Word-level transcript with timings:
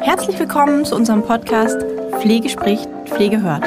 Herzlich 0.00 0.38
willkommen 0.38 0.86
zu 0.86 0.96
unserem 0.96 1.22
Podcast 1.22 1.84
Pflege 2.20 2.48
spricht, 2.48 2.88
Pflege 3.04 3.42
hört. 3.42 3.66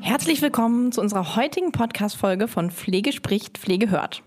Herzlich 0.00 0.42
willkommen 0.42 0.90
zu 0.90 1.00
unserer 1.00 1.36
heutigen 1.36 1.70
Podcast-Folge 1.70 2.48
von 2.48 2.72
Pflege 2.72 3.12
spricht, 3.12 3.58
Pflege 3.58 3.90
hört. 3.90 4.24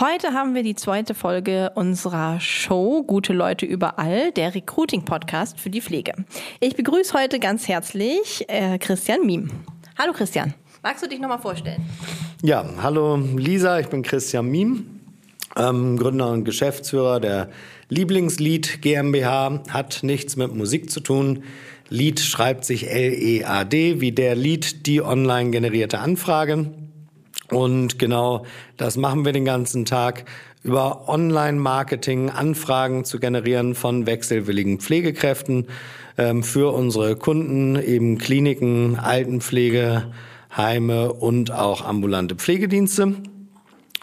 Heute 0.00 0.32
haben 0.32 0.54
wir 0.54 0.62
die 0.62 0.76
zweite 0.76 1.12
Folge 1.12 1.72
unserer 1.74 2.38
Show 2.38 3.02
Gute 3.02 3.32
Leute 3.32 3.66
überall, 3.66 4.30
der 4.30 4.54
Recruiting-Podcast 4.54 5.58
für 5.58 5.70
die 5.70 5.80
Pflege. 5.80 6.12
Ich 6.60 6.76
begrüße 6.76 7.18
heute 7.18 7.40
ganz 7.40 7.66
herzlich 7.66 8.44
äh, 8.46 8.78
Christian 8.78 9.26
Miem. 9.26 9.50
Hallo 9.98 10.12
Christian, 10.12 10.54
magst 10.84 11.02
du 11.02 11.08
dich 11.08 11.18
nochmal 11.18 11.40
vorstellen? 11.40 11.84
Ja, 12.42 12.64
hallo 12.80 13.16
Lisa, 13.16 13.80
ich 13.80 13.88
bin 13.88 14.04
Christian 14.04 14.46
Miem, 14.46 15.00
ähm, 15.56 15.96
Gründer 15.96 16.30
und 16.30 16.44
Geschäftsführer 16.44 17.18
der 17.18 17.48
Lieblingslied 17.88 18.80
GmbH, 18.80 19.64
hat 19.68 20.04
nichts 20.04 20.36
mit 20.36 20.54
Musik 20.54 20.92
zu 20.92 21.00
tun. 21.00 21.42
Lied 21.88 22.20
schreibt 22.20 22.64
sich 22.64 22.88
L-E-A-D, 22.88 24.00
wie 24.00 24.12
der 24.12 24.36
Lied, 24.36 24.86
die 24.86 25.02
online 25.02 25.50
generierte 25.50 25.98
Anfrage. 25.98 26.70
Und 27.50 27.98
genau 27.98 28.44
das 28.76 28.96
machen 28.96 29.24
wir 29.24 29.32
den 29.32 29.44
ganzen 29.44 29.84
Tag 29.84 30.24
über 30.62 31.08
Online-Marketing, 31.08 32.30
Anfragen 32.30 33.04
zu 33.04 33.18
generieren 33.20 33.74
von 33.74 34.06
wechselwilligen 34.06 34.80
Pflegekräften 34.80 35.66
ähm, 36.18 36.42
für 36.42 36.74
unsere 36.74 37.16
Kunden, 37.16 37.76
eben 37.76 38.18
Kliniken, 38.18 38.98
Altenpflegeheime 38.98 41.12
und 41.12 41.52
auch 41.52 41.84
ambulante 41.84 42.34
Pflegedienste. 42.34 43.14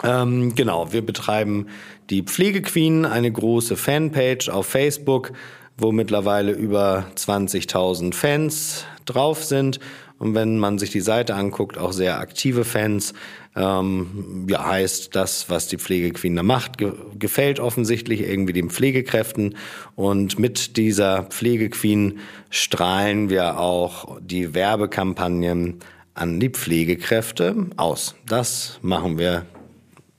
Ähm, 0.02 0.54
genau, 0.54 0.92
wir 0.92 1.04
betreiben 1.04 1.66
die 2.10 2.22
Pflegequeen, 2.22 3.04
eine 3.04 3.30
große 3.30 3.76
Fanpage 3.76 4.48
auf 4.48 4.66
Facebook, 4.66 5.32
wo 5.78 5.92
mittlerweile 5.92 6.52
über 6.52 7.06
20.000 7.16 8.14
Fans 8.14 8.86
drauf 9.04 9.44
sind 9.44 9.78
und 10.18 10.34
wenn 10.34 10.58
man 10.58 10.78
sich 10.78 10.90
die 10.90 11.00
Seite 11.00 11.34
anguckt, 11.34 11.76
auch 11.76 11.92
sehr 11.92 12.18
aktive 12.18 12.64
Fans. 12.64 13.12
Ähm, 13.54 14.46
ja, 14.48 14.66
heißt, 14.66 15.14
das, 15.14 15.50
was 15.50 15.68
die 15.68 15.78
Pflegequeen 15.78 16.36
da 16.36 16.42
macht, 16.42 16.78
ge 16.78 16.92
gefällt 17.18 17.60
offensichtlich 17.60 18.20
irgendwie 18.20 18.52
den 18.52 18.70
Pflegekräften. 18.70 19.56
Und 19.94 20.38
mit 20.38 20.76
dieser 20.76 21.24
Pflegequeen 21.24 22.18
strahlen 22.50 23.28
wir 23.28 23.58
auch 23.58 24.18
die 24.20 24.54
Werbekampagnen 24.54 25.80
an 26.14 26.40
die 26.40 26.50
Pflegekräfte 26.50 27.54
aus. 27.76 28.14
Das 28.26 28.78
machen 28.82 29.18
wir 29.18 29.44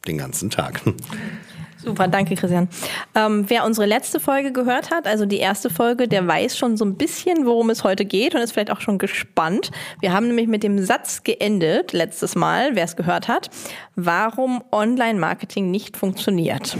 den 0.07 0.17
ganzen 0.17 0.49
Tag. 0.49 0.81
Super, 1.87 2.09
danke 2.09 2.35
Christian. 2.35 2.67
Ähm, 3.15 3.45
wer 3.47 3.63
unsere 3.63 3.87
letzte 3.87 4.19
Folge 4.19 4.51
gehört 4.51 4.91
hat, 4.91 5.07
also 5.07 5.25
die 5.25 5.37
erste 5.37 5.69
Folge, 5.69 6.09
der 6.09 6.27
weiß 6.27 6.57
schon 6.57 6.75
so 6.75 6.83
ein 6.83 6.95
bisschen, 6.95 7.45
worum 7.45 7.69
es 7.69 7.85
heute 7.85 8.03
geht 8.03 8.35
und 8.35 8.41
ist 8.41 8.51
vielleicht 8.51 8.71
auch 8.71 8.81
schon 8.81 8.97
gespannt. 8.97 9.71
Wir 10.01 10.11
haben 10.11 10.27
nämlich 10.27 10.47
mit 10.47 10.63
dem 10.63 10.83
Satz 10.83 11.23
geendet, 11.23 11.93
letztes 11.93 12.35
Mal, 12.35 12.75
wer 12.75 12.83
es 12.83 12.97
gehört 12.97 13.29
hat, 13.29 13.49
warum 13.95 14.61
Online-Marketing 14.73 15.71
nicht 15.71 15.95
funktioniert. 15.95 16.75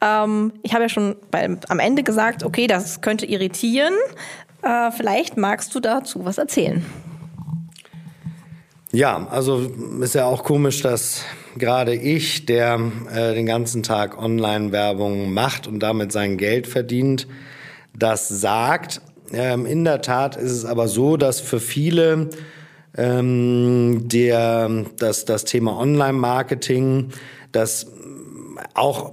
Ähm, 0.00 0.54
ich 0.62 0.72
habe 0.72 0.84
ja 0.84 0.88
schon 0.88 1.16
bei, 1.30 1.58
am 1.68 1.78
Ende 1.78 2.02
gesagt, 2.02 2.42
okay, 2.42 2.66
das 2.66 3.02
könnte 3.02 3.26
irritieren. 3.26 3.92
Äh, 4.62 4.90
vielleicht 4.90 5.36
magst 5.36 5.74
du 5.74 5.80
dazu 5.80 6.24
was 6.24 6.38
erzählen. 6.38 6.82
Ja, 8.92 9.28
also 9.30 9.70
ist 10.00 10.16
ja 10.16 10.26
auch 10.26 10.42
komisch, 10.42 10.82
dass 10.82 11.22
gerade 11.56 11.94
ich, 11.94 12.46
der 12.46 12.80
äh, 13.14 13.34
den 13.34 13.46
ganzen 13.46 13.84
Tag 13.84 14.20
Online-Werbung 14.20 15.32
macht 15.32 15.68
und 15.68 15.78
damit 15.80 16.10
sein 16.10 16.36
Geld 16.38 16.66
verdient, 16.66 17.28
das 17.96 18.28
sagt. 18.28 19.00
Ähm, 19.32 19.64
in 19.64 19.84
der 19.84 20.00
Tat 20.02 20.36
ist 20.36 20.50
es 20.50 20.64
aber 20.64 20.88
so, 20.88 21.16
dass 21.16 21.38
für 21.38 21.60
viele 21.60 22.30
ähm, 22.96 24.08
der, 24.08 24.86
das, 24.98 25.24
das 25.24 25.44
Thema 25.44 25.78
Online-Marketing, 25.78 27.10
das 27.52 27.86
auch 28.74 29.12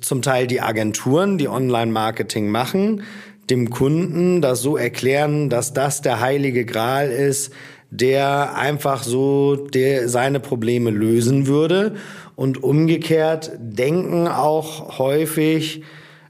zum 0.00 0.20
Teil 0.20 0.48
die 0.48 0.60
Agenturen, 0.60 1.38
die 1.38 1.48
Online-Marketing 1.48 2.48
machen, 2.48 3.04
dem 3.50 3.70
Kunden 3.70 4.42
das 4.42 4.62
so 4.62 4.76
erklären, 4.76 5.48
dass 5.48 5.72
das 5.72 6.02
der 6.02 6.18
heilige 6.18 6.64
Gral 6.64 7.08
ist, 7.10 7.52
der 7.90 8.56
einfach 8.56 9.02
so 9.02 9.56
der 9.56 10.08
seine 10.08 10.40
Probleme 10.40 10.90
lösen 10.90 11.46
würde. 11.46 11.94
Und 12.34 12.62
umgekehrt 12.62 13.52
denken 13.58 14.28
auch 14.28 14.98
häufig 14.98 15.82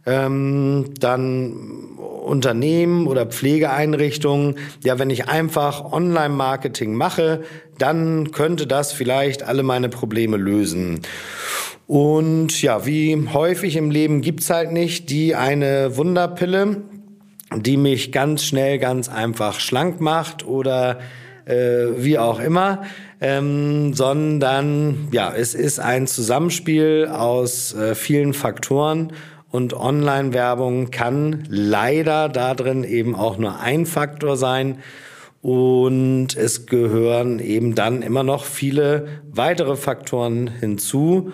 ähm, 0.06 0.94
dann 1.00 1.96
Unternehmen 2.26 3.06
oder 3.06 3.26
Pflegeeinrichtungen, 3.26 4.56
ja, 4.84 4.98
wenn 4.98 5.10
ich 5.10 5.28
einfach 5.28 5.92
Online-Marketing 5.92 6.94
mache, 6.94 7.42
dann 7.78 8.30
könnte 8.32 8.66
das 8.66 8.92
vielleicht 8.92 9.42
alle 9.42 9.62
meine 9.62 9.88
Probleme 9.88 10.36
lösen. 10.36 11.00
Und 11.86 12.60
ja, 12.62 12.84
wie 12.84 13.28
häufig 13.32 13.76
im 13.76 13.90
Leben 13.90 14.22
gibt's 14.22 14.50
halt 14.50 14.72
nicht 14.72 15.10
die 15.10 15.36
eine 15.36 15.96
Wunderpille, 15.96 16.82
die 17.54 17.76
mich 17.76 18.10
ganz 18.10 18.44
schnell, 18.44 18.78
ganz 18.78 19.08
einfach 19.08 19.60
schlank 19.60 20.00
macht 20.00 20.44
oder 20.44 20.98
äh, 21.46 21.86
wie 21.96 22.18
auch 22.18 22.40
immer, 22.40 22.82
ähm, 23.20 23.94
sondern 23.94 25.08
ja, 25.12 25.32
es 25.34 25.54
ist 25.54 25.80
ein 25.80 26.06
Zusammenspiel 26.06 27.08
aus 27.10 27.74
äh, 27.74 27.94
vielen 27.94 28.34
Faktoren 28.34 29.12
und 29.50 29.72
Online-Werbung 29.72 30.90
kann 30.90 31.44
leider 31.48 32.28
darin 32.28 32.84
eben 32.84 33.14
auch 33.14 33.38
nur 33.38 33.60
ein 33.60 33.86
Faktor 33.86 34.36
sein. 34.36 34.78
Und 35.40 36.36
es 36.36 36.66
gehören 36.66 37.38
eben 37.38 37.74
dann 37.74 38.02
immer 38.02 38.24
noch 38.24 38.44
viele 38.44 39.06
weitere 39.30 39.76
Faktoren 39.76 40.48
hinzu, 40.48 41.32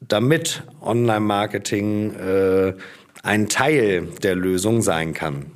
damit 0.00 0.64
Online-Marketing 0.80 2.14
äh, 2.14 2.74
ein 3.22 3.48
Teil 3.48 4.08
der 4.22 4.34
Lösung 4.34 4.80
sein 4.80 5.12
kann. 5.12 5.52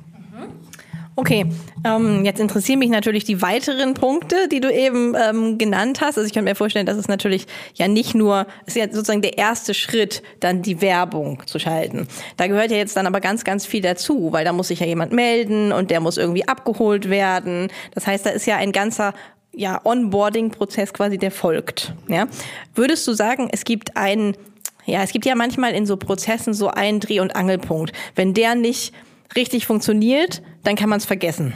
Okay, 1.17 1.45
ähm, 1.85 2.23
jetzt 2.23 2.39
interessieren 2.39 2.79
mich 2.79 2.89
natürlich 2.89 3.25
die 3.25 3.41
weiteren 3.41 3.93
Punkte, 3.93 4.47
die 4.49 4.61
du 4.61 4.71
eben 4.73 5.13
ähm, 5.15 5.57
genannt 5.57 5.99
hast. 5.99 6.17
Also 6.17 6.25
ich 6.25 6.33
kann 6.33 6.45
mir 6.45 6.55
vorstellen, 6.55 6.85
dass 6.85 6.97
es 6.97 7.09
natürlich 7.09 7.47
ja 7.73 7.89
nicht 7.89 8.15
nur, 8.15 8.47
es 8.65 8.75
ist 8.75 8.81
ja 8.81 8.85
sozusagen 8.85 9.21
der 9.21 9.37
erste 9.37 9.73
Schritt, 9.73 10.23
dann 10.39 10.61
die 10.61 10.81
Werbung 10.81 11.43
zu 11.45 11.59
schalten. 11.59 12.07
Da 12.37 12.47
gehört 12.47 12.71
ja 12.71 12.77
jetzt 12.77 12.95
dann 12.95 13.07
aber 13.07 13.19
ganz, 13.19 13.43
ganz 13.43 13.65
viel 13.65 13.81
dazu, 13.81 14.31
weil 14.31 14.45
da 14.45 14.53
muss 14.53 14.69
sich 14.69 14.79
ja 14.79 14.85
jemand 14.85 15.11
melden 15.11 15.73
und 15.73 15.91
der 15.91 15.99
muss 15.99 16.17
irgendwie 16.17 16.47
abgeholt 16.47 17.09
werden. 17.09 17.67
Das 17.93 18.07
heißt, 18.07 18.25
da 18.25 18.29
ist 18.29 18.45
ja 18.45 18.55
ein 18.55 18.71
ganzer 18.71 19.13
ja, 19.53 19.81
Onboarding-Prozess 19.83 20.93
quasi, 20.93 21.17
der 21.17 21.31
folgt. 21.31 21.93
Ja? 22.07 22.27
Würdest 22.73 23.05
du 23.07 23.13
sagen, 23.13 23.49
es 23.51 23.65
gibt 23.65 23.97
einen, 23.97 24.37
ja, 24.85 25.03
es 25.03 25.11
gibt 25.11 25.25
ja 25.25 25.35
manchmal 25.35 25.73
in 25.73 25.85
so 25.85 25.97
Prozessen 25.97 26.53
so 26.53 26.69
einen 26.69 27.01
Dreh- 27.01 27.19
und 27.19 27.35
Angelpunkt. 27.35 27.91
Wenn 28.15 28.33
der 28.33 28.55
nicht 28.55 28.93
richtig 29.35 29.65
funktioniert, 29.65 30.41
dann 30.63 30.75
kann 30.75 30.89
man 30.89 30.97
es 30.99 31.05
vergessen. 31.05 31.53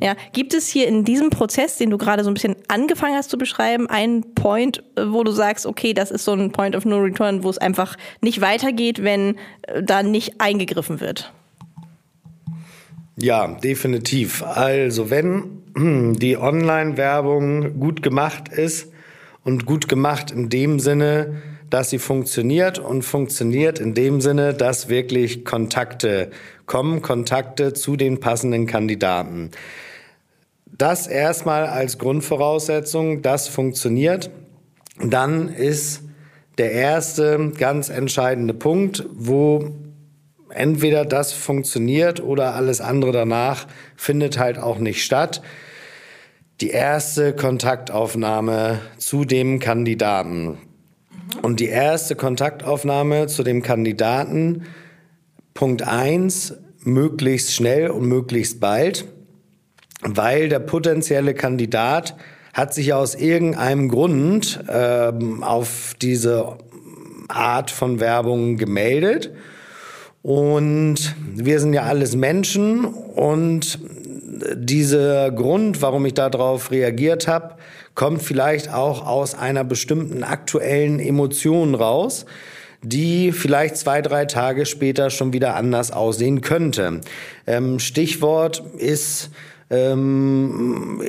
Ja, 0.00 0.14
gibt 0.32 0.54
es 0.54 0.68
hier 0.68 0.86
in 0.86 1.04
diesem 1.04 1.30
Prozess, 1.30 1.76
den 1.76 1.90
du 1.90 1.98
gerade 1.98 2.22
so 2.22 2.30
ein 2.30 2.34
bisschen 2.34 2.56
angefangen 2.68 3.16
hast 3.16 3.30
zu 3.30 3.38
beschreiben, 3.38 3.88
einen 3.88 4.34
Point, 4.34 4.82
äh, 4.96 5.02
wo 5.06 5.24
du 5.24 5.32
sagst, 5.32 5.66
okay, 5.66 5.92
das 5.92 6.10
ist 6.10 6.24
so 6.24 6.32
ein 6.32 6.52
Point 6.52 6.76
of 6.76 6.84
No 6.84 6.98
Return, 6.98 7.42
wo 7.42 7.50
es 7.50 7.58
einfach 7.58 7.96
nicht 8.20 8.40
weitergeht, 8.40 9.02
wenn 9.02 9.36
äh, 9.62 9.82
da 9.82 10.02
nicht 10.02 10.40
eingegriffen 10.40 11.00
wird? 11.00 11.32
Ja, 13.16 13.48
definitiv. 13.48 14.44
Also 14.44 15.10
wenn 15.10 15.62
die 16.18 16.36
Online-Werbung 16.36 17.80
gut 17.80 18.02
gemacht 18.02 18.48
ist 18.48 18.92
und 19.44 19.66
gut 19.66 19.88
gemacht 19.88 20.30
in 20.30 20.48
dem 20.48 20.78
Sinne, 20.78 21.42
dass 21.70 21.90
sie 21.90 21.98
funktioniert 21.98 22.78
und 22.78 23.02
funktioniert 23.02 23.78
in 23.78 23.94
dem 23.94 24.20
Sinne, 24.20 24.54
dass 24.54 24.88
wirklich 24.88 25.44
Kontakte 25.44 26.30
kommen, 26.66 27.02
Kontakte 27.02 27.72
zu 27.72 27.96
den 27.96 28.20
passenden 28.20 28.66
Kandidaten. 28.66 29.50
Das 30.66 31.06
erstmal 31.06 31.66
als 31.66 31.98
Grundvoraussetzung, 31.98 33.22
das 33.22 33.48
funktioniert. 33.48 34.30
Dann 35.02 35.48
ist 35.48 36.02
der 36.58 36.72
erste 36.72 37.52
ganz 37.56 37.88
entscheidende 37.88 38.54
Punkt, 38.54 39.04
wo 39.12 39.70
entweder 40.50 41.04
das 41.04 41.32
funktioniert 41.32 42.20
oder 42.20 42.54
alles 42.54 42.80
andere 42.80 43.12
danach 43.12 43.66
findet 43.96 44.38
halt 44.38 44.58
auch 44.58 44.78
nicht 44.78 45.04
statt. 45.04 45.42
Die 46.60 46.70
erste 46.70 47.34
Kontaktaufnahme 47.34 48.80
zu 48.98 49.24
dem 49.24 49.60
Kandidaten. 49.60 50.58
Und 51.42 51.60
die 51.60 51.68
erste 51.68 52.16
Kontaktaufnahme 52.16 53.26
zu 53.26 53.42
dem 53.42 53.62
Kandidaten, 53.62 54.64
Punkt 55.54 55.82
eins 55.82 56.54
möglichst 56.84 57.54
schnell 57.54 57.90
und 57.90 58.06
möglichst 58.06 58.60
bald, 58.60 59.06
weil 60.02 60.48
der 60.48 60.60
potenzielle 60.60 61.34
Kandidat 61.34 62.16
hat 62.52 62.74
sich 62.74 62.92
aus 62.92 63.14
irgendeinem 63.14 63.88
Grund 63.88 64.64
ähm, 64.68 65.42
auf 65.42 65.94
diese 66.00 66.58
Art 67.28 67.70
von 67.70 68.00
Werbung 68.00 68.56
gemeldet. 68.56 69.32
Und 70.22 71.14
wir 71.34 71.60
sind 71.60 71.72
ja 71.72 71.82
alles 71.82 72.16
Menschen 72.16 72.84
und 72.84 73.78
dieser 74.54 75.30
Grund, 75.30 75.82
warum 75.82 76.06
ich 76.06 76.14
darauf 76.14 76.70
reagiert 76.70 77.28
habe, 77.28 77.56
kommt 77.94 78.22
vielleicht 78.22 78.72
auch 78.72 79.06
aus 79.06 79.34
einer 79.34 79.64
bestimmten 79.64 80.22
aktuellen 80.22 81.00
Emotion 81.00 81.74
raus, 81.74 82.26
die 82.82 83.32
vielleicht 83.32 83.76
zwei, 83.76 84.02
drei 84.02 84.24
Tage 84.24 84.66
später 84.66 85.10
schon 85.10 85.32
wieder 85.32 85.56
anders 85.56 85.90
aussehen 85.90 86.40
könnte. 86.40 87.00
Ähm, 87.46 87.78
Stichwort 87.80 88.62
ist 88.76 89.30
ähm, 89.70 91.02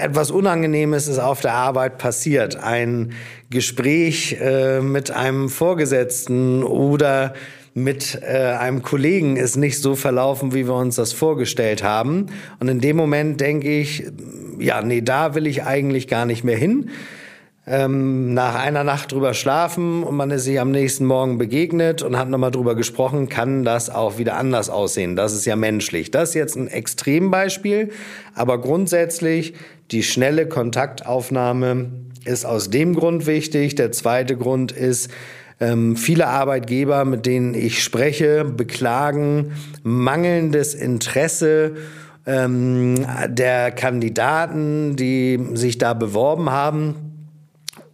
etwas 0.00 0.30
Unangenehmes 0.30 1.08
ist 1.08 1.18
auf 1.18 1.40
der 1.40 1.54
Arbeit 1.54 1.98
passiert. 1.98 2.56
Ein 2.56 3.12
Gespräch 3.48 4.36
äh, 4.40 4.80
mit 4.80 5.10
einem 5.10 5.48
Vorgesetzten 5.48 6.62
oder 6.64 7.34
mit 7.74 8.20
äh, 8.22 8.36
einem 8.36 8.82
Kollegen 8.82 9.36
ist 9.36 9.56
nicht 9.56 9.82
so 9.82 9.96
verlaufen, 9.96 10.54
wie 10.54 10.66
wir 10.66 10.74
uns 10.74 10.94
das 10.94 11.12
vorgestellt 11.12 11.82
haben. 11.82 12.26
Und 12.60 12.68
in 12.68 12.80
dem 12.80 12.96
Moment 12.96 13.40
denke 13.40 13.68
ich, 13.68 14.04
ja, 14.60 14.80
nee, 14.80 15.00
da 15.00 15.34
will 15.34 15.48
ich 15.48 15.64
eigentlich 15.64 16.06
gar 16.06 16.24
nicht 16.24 16.44
mehr 16.44 16.56
hin. 16.56 16.90
Ähm, 17.66 18.32
nach 18.34 18.54
einer 18.54 18.84
Nacht 18.84 19.10
drüber 19.10 19.34
schlafen 19.34 20.04
und 20.04 20.16
man 20.16 20.30
ist 20.30 20.44
sich 20.44 20.60
am 20.60 20.70
nächsten 20.70 21.06
Morgen 21.06 21.38
begegnet 21.38 22.02
und 22.02 22.16
hat 22.16 22.28
nochmal 22.28 22.50
drüber 22.50 22.74
gesprochen, 22.76 23.28
kann 23.28 23.64
das 23.64 23.90
auch 23.90 24.18
wieder 24.18 24.36
anders 24.36 24.68
aussehen. 24.70 25.16
Das 25.16 25.32
ist 25.32 25.46
ja 25.46 25.56
menschlich. 25.56 26.10
Das 26.10 26.28
ist 26.30 26.34
jetzt 26.34 26.56
ein 26.56 26.68
Extrembeispiel, 26.68 27.90
aber 28.34 28.60
grundsätzlich 28.60 29.54
die 29.90 30.02
schnelle 30.02 30.46
Kontaktaufnahme 30.46 31.86
ist 32.26 32.44
aus 32.44 32.70
dem 32.70 32.94
Grund 32.94 33.26
wichtig. 33.26 33.74
Der 33.74 33.92
zweite 33.92 34.36
Grund 34.36 34.70
ist, 34.70 35.10
ähm, 35.64 35.96
viele 35.96 36.26
Arbeitgeber, 36.26 37.04
mit 37.04 37.24
denen 37.26 37.54
ich 37.54 37.82
spreche, 37.82 38.44
beklagen 38.44 39.52
mangelndes 39.82 40.74
Interesse 40.74 41.76
ähm, 42.26 43.06
der 43.28 43.70
Kandidaten, 43.70 44.96
die 44.96 45.40
sich 45.54 45.78
da 45.78 45.94
beworben 45.94 46.50
haben. 46.50 46.96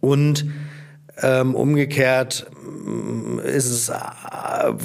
Und 0.01 0.45
ähm, 1.21 1.55
umgekehrt 1.55 2.47
ist 3.43 3.69
es, 3.69 3.89
äh, 3.89 3.93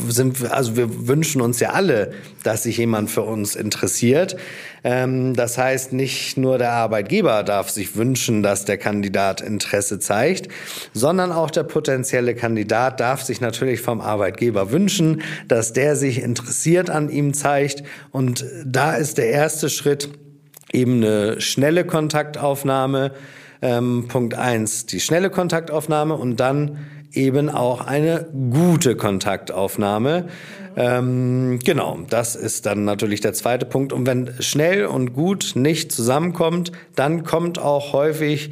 sind, 0.09 0.51
also 0.51 0.77
wir 0.77 1.09
wünschen 1.09 1.41
uns 1.41 1.61
ja 1.61 1.71
alle, 1.71 2.13
dass 2.43 2.65
sich 2.65 2.79
jemand 2.79 3.11
für 3.11 3.23
uns 3.23 3.57
interessiert. 3.57 4.37
Ähm, 4.85 5.35
das 5.35 5.59
heißt, 5.59 5.93
nicht 5.93 6.37
nur 6.37 6.59
der 6.59 6.73
Arbeitgeber 6.73 7.43
darf 7.43 7.71
sich 7.71 7.97
wünschen, 7.97 8.43
dass 8.43 8.65
der 8.65 8.79
Kandidat 8.79 9.41
Interesse 9.41 9.99
zeigt, 9.99 10.49
sondern 10.95 11.33
auch 11.33 11.51
der 11.51 11.65
potenzielle 11.65 12.35
Kandidat 12.35 13.01
darf 13.01 13.23
sich 13.23 13.41
natürlich 13.41 13.81
vom 13.81 14.01
Arbeitgeber 14.01 14.71
wünschen, 14.71 15.23
dass 15.49 15.73
der 15.73 15.97
sich 15.97 16.23
interessiert 16.23 16.91
an 16.91 17.09
ihm 17.09 17.35
zeigt. 17.35 17.83
Und 18.13 18.45
da 18.65 18.95
ist 18.95 19.19
der 19.19 19.31
erste 19.31 19.71
Schritt 19.71 20.11
eben 20.73 21.03
eine 21.03 21.41
schnelle 21.41 21.85
Kontaktaufnahme. 21.85 23.13
Ähm, 23.63 24.05
Punkt 24.09 24.35
eins 24.35 24.85
die 24.85 25.01
schnelle 25.01 25.31
Kontaktaufnahme 25.31 26.15
und 26.15 26.39
dann 26.39 26.77
eben 27.17 27.49
auch 27.49 27.87
eine 27.87 28.27
gute 28.51 28.97
Kontaktaufnahme. 28.97 30.27
Ähm, 30.77 31.59
genau, 31.65 31.99
das 32.11 32.37
ist 32.37 32.67
dann 32.67 32.85
natürlich 32.85 33.21
der 33.21 33.33
zweite 33.33 33.65
Punkt. 33.65 33.93
Und 33.93 34.07
wenn 34.07 34.35
schnell 34.41 34.87
und 34.87 35.15
gut 35.15 35.53
nicht 35.55 35.91
zusammenkommt, 35.93 36.73
dann 36.95 37.25
kommt 37.25 37.59
auch 37.59 37.93
häufig 37.93 38.51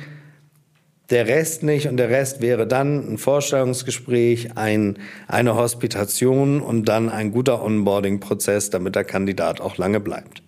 der 1.11 1.27
Rest 1.27 1.63
nicht 1.63 1.87
und 1.87 1.99
der 1.99 2.09
Rest 2.09 2.41
wäre 2.41 2.67
dann 2.67 3.13
ein 3.13 3.19
Vorstellungsgespräch, 3.19 4.57
ein, 4.57 4.99
eine 5.29 5.55
Hospitation 5.55 6.61
und 6.61 6.87
dann 6.87 7.11
ein 7.11 7.31
guter 7.31 7.63
Onboarding-Prozess, 7.63 8.71
damit 8.71 8.95
der 8.95 9.05
Kandidat 9.05 9.61
auch 9.61 9.77
lange 9.77 10.01
bleibt. 10.01 10.44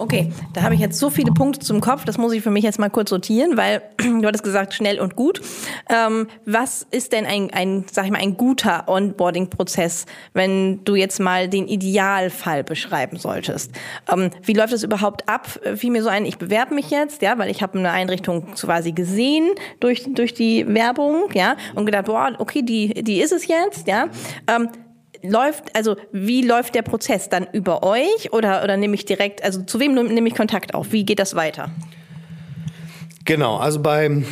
Okay, 0.00 0.32
da 0.54 0.62
habe 0.62 0.74
ich 0.74 0.80
jetzt 0.80 0.98
so 0.98 1.10
viele 1.10 1.30
Punkte 1.30 1.60
zum 1.60 1.82
Kopf, 1.82 2.06
das 2.06 2.16
muss 2.16 2.32
ich 2.32 2.42
für 2.42 2.50
mich 2.50 2.64
jetzt 2.64 2.78
mal 2.78 2.88
kurz 2.88 3.10
sortieren, 3.10 3.58
weil 3.58 3.82
du 3.98 4.26
hattest 4.26 4.42
gesagt, 4.42 4.72
schnell 4.72 4.98
und 4.98 5.14
gut. 5.14 5.42
Ähm, 5.90 6.26
was 6.46 6.86
ist 6.90 7.12
denn 7.12 7.26
ein, 7.26 7.50
ein, 7.52 7.84
sag 7.92 8.06
ich 8.06 8.10
mal, 8.10 8.18
ein 8.18 8.38
guter 8.38 8.88
Onboarding-Prozess, 8.88 10.06
wenn 10.32 10.82
du 10.84 10.94
jetzt 10.94 11.20
mal 11.20 11.50
den 11.50 11.68
Idealfall 11.68 12.64
beschreiben 12.64 13.18
solltest? 13.18 13.72
Ähm, 14.10 14.30
wie 14.42 14.54
läuft 14.54 14.72
es 14.72 14.84
überhaupt 14.84 15.28
ab? 15.28 15.46
Fiel 15.76 15.90
mir 15.90 16.02
so 16.02 16.08
ein, 16.08 16.24
ich 16.24 16.38
bewerbe 16.38 16.74
mich 16.74 16.88
jetzt, 16.88 17.20
ja, 17.20 17.36
weil 17.36 17.50
ich 17.50 17.62
habe 17.62 17.78
eine 17.78 17.90
Einrichtung 17.90 18.52
quasi 18.54 18.92
gesehen 18.92 19.50
durch, 19.80 20.04
durch 20.14 20.32
die 20.32 20.66
Werbung, 20.66 21.24
ja, 21.34 21.56
und 21.74 21.84
gedacht, 21.84 22.06
boah, 22.06 22.32
okay, 22.38 22.62
die, 22.62 23.04
die 23.04 23.20
ist 23.20 23.32
es 23.32 23.46
jetzt, 23.48 23.86
ja. 23.86 24.06
Ähm, 24.46 24.70
läuft, 25.22 25.74
also 25.76 25.96
wie 26.12 26.42
läuft 26.42 26.74
der 26.74 26.82
Prozess 26.82 27.28
dann 27.28 27.46
über 27.52 27.82
euch 27.82 28.32
oder, 28.32 28.62
oder 28.62 28.76
nehme 28.76 28.94
ich 28.94 29.04
direkt, 29.04 29.42
also 29.44 29.62
zu 29.62 29.80
wem 29.80 29.94
nehme 29.94 30.28
ich 30.28 30.34
Kontakt 30.34 30.74
auf? 30.74 30.92
Wie 30.92 31.04
geht 31.04 31.18
das 31.18 31.34
weiter? 31.34 31.70
Genau, 33.30 33.58
also 33.58 33.78
bei 33.78 34.24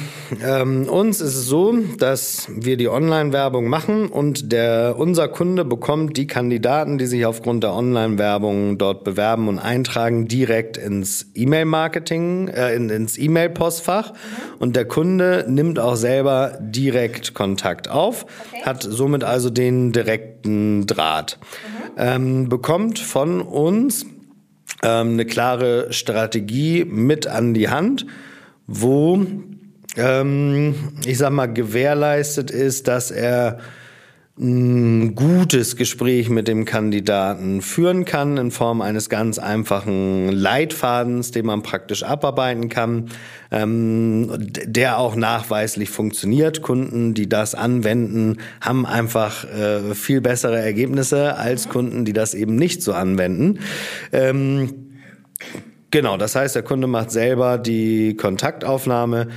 ähm, 0.45 0.89
uns 0.89 1.21
ist 1.21 1.37
es 1.37 1.47
so, 1.47 1.73
dass 1.99 2.49
wir 2.51 2.77
die 2.77 2.89
Online-Werbung 2.89 3.69
machen 3.69 4.09
und 4.09 4.51
der, 4.51 4.97
unser 4.99 5.29
Kunde 5.29 5.65
bekommt 5.65 6.17
die 6.17 6.27
Kandidaten, 6.27 6.99
die 6.99 7.07
sich 7.07 7.25
aufgrund 7.25 7.63
der 7.63 7.75
Online-Werbung 7.75 8.77
dort 8.77 9.05
bewerben 9.05 9.47
und 9.47 9.61
eintragen, 9.61 10.27
direkt 10.27 10.79
ins 10.79 11.31
E-Mail-Marketing, 11.37 12.49
äh, 12.49 12.75
in, 12.75 12.91
ins 12.91 13.17
E-Mail-Postfach. 13.19 14.11
Mhm. 14.11 14.17
Und 14.59 14.75
der 14.75 14.87
Kunde 14.87 15.45
nimmt 15.49 15.79
auch 15.79 15.95
selber 15.95 16.59
direkt 16.61 17.35
Kontakt 17.35 17.89
auf, 17.89 18.27
okay. 18.51 18.63
hat 18.65 18.83
somit 18.83 19.23
also 19.23 19.49
den 19.49 19.93
direkten 19.93 20.89
Draht, 20.89 21.39
mhm. 21.41 21.93
ähm, 21.99 22.49
bekommt 22.49 22.99
von 22.99 23.43
uns 23.43 24.07
ähm, 24.83 25.13
eine 25.13 25.25
klare 25.25 25.93
Strategie 25.93 26.85
mit 26.85 27.29
an 27.29 27.55
die 27.55 27.69
Hand 27.69 28.05
wo 28.69 29.27
ähm, 29.97 30.75
ich 31.05 31.19
sag 31.19 31.33
mal 31.33 31.47
gewährleistet 31.47 32.51
ist, 32.53 32.87
dass 32.87 33.11
er 33.11 33.59
ein 34.41 35.17
gutes 35.17 35.75
Gespräch 35.75 36.29
mit 36.29 36.47
dem 36.47 36.65
Kandidaten 36.65 37.61
führen 37.61 38.05
kann 38.05 38.37
in 38.37 38.53
Form 38.53 38.81
eines 38.83 39.09
ganz 39.09 39.41
einfachen 39.41 40.31
Leitfadens, 40.31 41.33
den 41.33 41.47
man 41.47 41.63
praktisch 41.63 42.05
abarbeiten 42.05 42.69
kann, 42.69 43.07
ähm, 43.51 44.31
der 44.65 44.99
auch 44.99 45.17
nachweislich 45.17 45.91
funktioniert. 45.91 46.63
Kunden, 46.63 47.15
die 47.15 47.29
das 47.29 47.57
anwenden, 47.57 48.37
haben 48.61 48.87
einfach 48.87 49.45
äh, 49.45 49.97
viel 49.97 50.21
bessere 50.21 50.61
Ergebnisse 50.61 51.35
als 51.35 51.69
Kunden, 51.69 52.05
die 52.05 52.13
das 52.13 52.35
eben 52.35 52.55
nicht 52.55 52.81
so 52.81 52.93
anwenden. 52.93 53.59
Ähm, 54.13 54.89
Genau, 55.91 56.19
das 56.19 56.37
heißt, 56.37 56.55
der 56.55 56.63
Kunde 56.63 56.87
macht 56.87 57.11
selber 57.11 57.57
die 57.57 58.15
Kontaktaufnahme. 58.15 59.29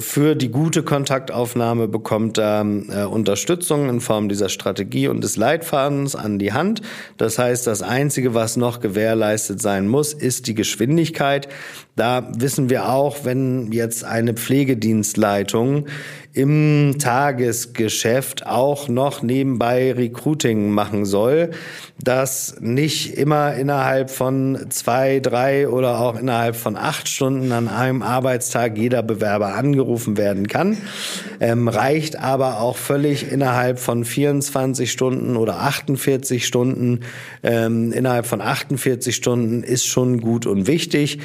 Für 0.00 0.34
die 0.34 0.48
gute 0.48 0.82
Kontaktaufnahme 0.82 1.86
bekommt 1.86 2.36
er 2.36 2.62
äh, 2.62 3.04
Unterstützung 3.04 3.88
in 3.88 4.00
Form 4.00 4.28
dieser 4.28 4.48
Strategie 4.48 5.06
und 5.06 5.22
des 5.22 5.36
Leitfadens 5.36 6.16
an 6.16 6.40
die 6.40 6.52
Hand. 6.52 6.82
Das 7.16 7.38
heißt, 7.38 7.68
das 7.68 7.82
Einzige, 7.82 8.34
was 8.34 8.56
noch 8.56 8.80
gewährleistet 8.80 9.62
sein 9.62 9.86
muss, 9.86 10.14
ist 10.14 10.48
die 10.48 10.54
Geschwindigkeit. 10.54 11.48
Da 11.98 12.28
wissen 12.32 12.70
wir 12.70 12.88
auch, 12.88 13.24
wenn 13.24 13.72
jetzt 13.72 14.04
eine 14.04 14.34
Pflegedienstleitung 14.34 15.86
im 16.32 16.94
Tagesgeschäft 17.00 18.46
auch 18.46 18.86
noch 18.88 19.22
nebenbei 19.22 19.92
Recruiting 19.92 20.70
machen 20.70 21.04
soll, 21.04 21.50
dass 22.00 22.54
nicht 22.60 23.18
immer 23.18 23.54
innerhalb 23.54 24.10
von 24.10 24.66
zwei, 24.68 25.18
drei 25.18 25.68
oder 25.68 25.98
auch 25.98 26.16
innerhalb 26.16 26.54
von 26.54 26.76
acht 26.76 27.08
Stunden 27.08 27.50
an 27.50 27.66
einem 27.66 28.02
Arbeitstag 28.02 28.78
jeder 28.78 29.02
Bewerber 29.02 29.54
angerufen 29.54 30.16
werden 30.16 30.46
kann, 30.46 30.76
ähm, 31.40 31.66
reicht 31.66 32.16
aber 32.16 32.60
auch 32.60 32.76
völlig 32.76 33.32
innerhalb 33.32 33.80
von 33.80 34.04
24 34.04 34.92
Stunden 34.92 35.36
oder 35.36 35.58
48 35.58 36.46
Stunden. 36.46 37.00
Ähm, 37.42 37.90
innerhalb 37.90 38.26
von 38.26 38.40
48 38.40 39.16
Stunden 39.16 39.64
ist 39.64 39.86
schon 39.86 40.20
gut 40.20 40.46
und 40.46 40.68
wichtig. 40.68 41.18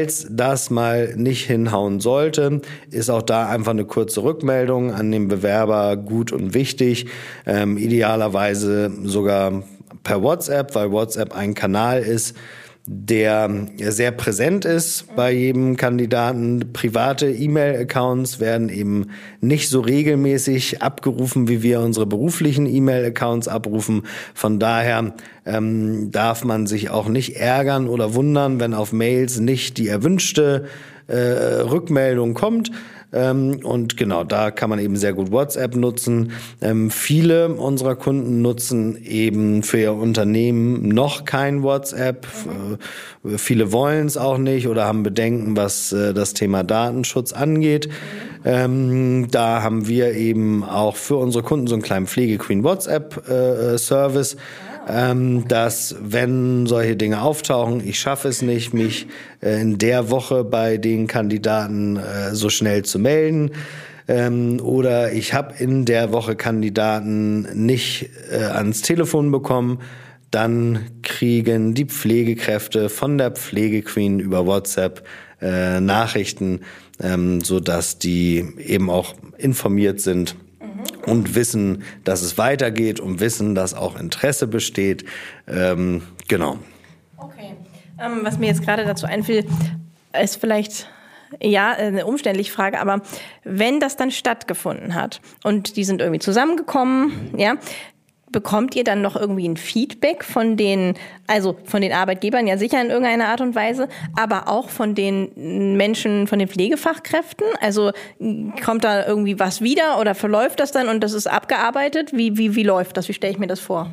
Falls 0.00 0.26
das 0.30 0.70
mal 0.70 1.14
nicht 1.16 1.44
hinhauen 1.44 2.00
sollte, 2.00 2.62
ist 2.90 3.10
auch 3.10 3.20
da 3.20 3.50
einfach 3.50 3.72
eine 3.72 3.84
kurze 3.84 4.22
Rückmeldung 4.22 4.94
an 4.94 5.10
den 5.10 5.28
Bewerber 5.28 5.98
gut 5.98 6.32
und 6.32 6.54
wichtig. 6.54 7.04
Ähm, 7.44 7.76
idealerweise 7.76 8.90
sogar 9.04 9.62
per 10.02 10.22
WhatsApp, 10.22 10.74
weil 10.74 10.90
WhatsApp 10.90 11.36
ein 11.36 11.52
Kanal 11.52 12.00
ist, 12.00 12.34
der 12.92 13.68
sehr 13.78 14.10
präsent 14.10 14.64
ist 14.64 15.14
bei 15.14 15.30
jedem 15.30 15.76
Kandidaten. 15.76 16.72
Private 16.72 17.30
E-Mail-Accounts 17.30 18.40
werden 18.40 18.68
eben 18.68 19.10
nicht 19.40 19.68
so 19.68 19.78
regelmäßig 19.78 20.82
abgerufen, 20.82 21.46
wie 21.46 21.62
wir 21.62 21.82
unsere 21.82 22.06
beruflichen 22.06 22.66
E-Mail-Accounts 22.66 23.46
abrufen. 23.46 24.02
Von 24.34 24.58
daher 24.58 25.14
ähm, 25.46 26.10
darf 26.10 26.44
man 26.44 26.66
sich 26.66 26.90
auch 26.90 27.06
nicht 27.06 27.36
ärgern 27.36 27.86
oder 27.86 28.14
wundern, 28.14 28.58
wenn 28.58 28.74
auf 28.74 28.92
Mails 28.92 29.38
nicht 29.38 29.78
die 29.78 29.86
erwünschte 29.86 30.64
äh, 31.06 31.14
Rückmeldung 31.14 32.34
kommt. 32.34 32.72
Ähm, 33.12 33.60
und 33.64 33.96
genau, 33.96 34.24
da 34.24 34.50
kann 34.50 34.70
man 34.70 34.78
eben 34.78 34.96
sehr 34.96 35.12
gut 35.12 35.32
WhatsApp 35.32 35.74
nutzen. 35.74 36.32
Ähm, 36.60 36.90
viele 36.90 37.48
unserer 37.54 37.96
Kunden 37.96 38.42
nutzen 38.42 38.96
eben 39.04 39.62
für 39.62 39.80
ihr 39.80 39.94
Unternehmen 39.94 40.88
noch 40.88 41.24
kein 41.24 41.62
WhatsApp. 41.62 42.26
Mhm. 43.24 43.32
Äh, 43.32 43.38
viele 43.38 43.72
wollen 43.72 44.06
es 44.06 44.16
auch 44.16 44.38
nicht 44.38 44.68
oder 44.68 44.84
haben 44.84 45.02
Bedenken, 45.02 45.56
was 45.56 45.92
äh, 45.92 46.14
das 46.14 46.34
Thema 46.34 46.62
Datenschutz 46.62 47.32
angeht. 47.32 47.88
Ähm, 48.44 49.28
da 49.30 49.62
haben 49.62 49.86
wir 49.86 50.14
eben 50.14 50.64
auch 50.64 50.96
für 50.96 51.16
unsere 51.16 51.44
Kunden 51.44 51.66
so 51.66 51.74
einen 51.74 51.82
kleinen 51.82 52.06
Pflegequeen 52.06 52.64
WhatsApp 52.64 53.28
äh. 53.28 53.76
Mhm 53.76 54.36
ähm, 54.88 55.46
dass 55.48 55.96
wenn 56.00 56.66
solche 56.66 56.96
Dinge 56.96 57.22
auftauchen, 57.22 57.86
ich 57.86 57.98
schaffe 58.00 58.28
es 58.28 58.42
nicht, 58.42 58.72
mich 58.72 59.06
äh, 59.42 59.60
in 59.60 59.78
der 59.78 60.10
Woche 60.10 60.44
bei 60.44 60.76
den 60.78 61.06
Kandidaten 61.06 61.96
äh, 61.96 62.34
so 62.34 62.48
schnell 62.48 62.84
zu 62.84 62.98
melden. 62.98 63.52
Ähm, 64.08 64.60
oder 64.60 65.12
ich 65.12 65.34
habe 65.34 65.54
in 65.58 65.84
der 65.84 66.12
Woche 66.12 66.34
Kandidaten 66.34 67.42
nicht 67.66 68.10
äh, 68.30 68.38
ans 68.38 68.82
Telefon 68.82 69.30
bekommen, 69.30 69.80
dann 70.30 70.86
kriegen 71.02 71.74
die 71.74 71.86
Pflegekräfte 71.86 72.88
von 72.88 73.18
der 73.18 73.32
Pflegequeen 73.32 74.20
über 74.20 74.46
WhatsApp 74.46 75.04
äh, 75.40 75.80
Nachrichten, 75.80 76.60
ähm, 77.02 77.40
so 77.40 77.60
dass 77.60 77.98
die 77.98 78.46
eben 78.58 78.90
auch 78.90 79.14
informiert 79.38 80.00
sind 80.00 80.36
und 81.06 81.34
wissen, 81.34 81.82
dass 82.04 82.22
es 82.22 82.38
weitergeht 82.38 83.00
und 83.00 83.20
wissen, 83.20 83.54
dass 83.54 83.74
auch 83.74 83.98
Interesse 83.98 84.46
besteht. 84.46 85.04
Ähm, 85.48 86.02
genau. 86.28 86.58
Okay. 87.16 87.54
Ähm, 87.98 88.20
was 88.22 88.38
mir 88.38 88.46
jetzt 88.46 88.62
gerade 88.62 88.84
dazu 88.84 89.06
einfiel, 89.06 89.46
ist 90.20 90.40
vielleicht 90.40 90.88
ja, 91.40 91.72
eine 91.72 92.06
umständliche 92.06 92.52
Frage, 92.52 92.80
aber 92.80 93.02
wenn 93.44 93.78
das 93.78 93.96
dann 93.96 94.10
stattgefunden 94.10 94.94
hat 94.94 95.20
und 95.44 95.76
die 95.76 95.84
sind 95.84 96.00
irgendwie 96.00 96.18
zusammengekommen, 96.18 97.34
ja, 97.36 97.54
bekommt 98.30 98.76
ihr 98.76 98.84
dann 98.84 99.02
noch 99.02 99.16
irgendwie 99.16 99.48
ein 99.48 99.56
Feedback 99.56 100.24
von 100.24 100.56
den, 100.56 100.94
also 101.26 101.56
von 101.64 101.82
den 101.82 101.92
Arbeitgebern 101.92 102.46
ja 102.46 102.56
sicher 102.56 102.80
in 102.80 102.88
irgendeiner 102.88 103.28
Art 103.28 103.40
und 103.40 103.54
Weise, 103.54 103.88
aber 104.16 104.48
auch 104.48 104.68
von 104.68 104.94
den 104.94 105.76
Menschen, 105.76 106.26
von 106.26 106.38
den 106.38 106.48
Pflegefachkräften? 106.48 107.46
Also 107.60 107.92
kommt 108.64 108.84
da 108.84 109.06
irgendwie 109.06 109.38
was 109.38 109.60
wieder 109.60 110.00
oder 110.00 110.14
verläuft 110.14 110.60
das 110.60 110.72
dann 110.72 110.88
und 110.88 111.00
das 111.02 111.12
ist 111.12 111.26
abgearbeitet? 111.26 112.12
Wie, 112.12 112.36
wie, 112.36 112.54
wie 112.54 112.62
läuft 112.62 112.96
das? 112.96 113.08
Wie 113.08 113.12
stelle 113.12 113.32
ich 113.32 113.38
mir 113.38 113.48
das 113.48 113.60
vor? 113.60 113.90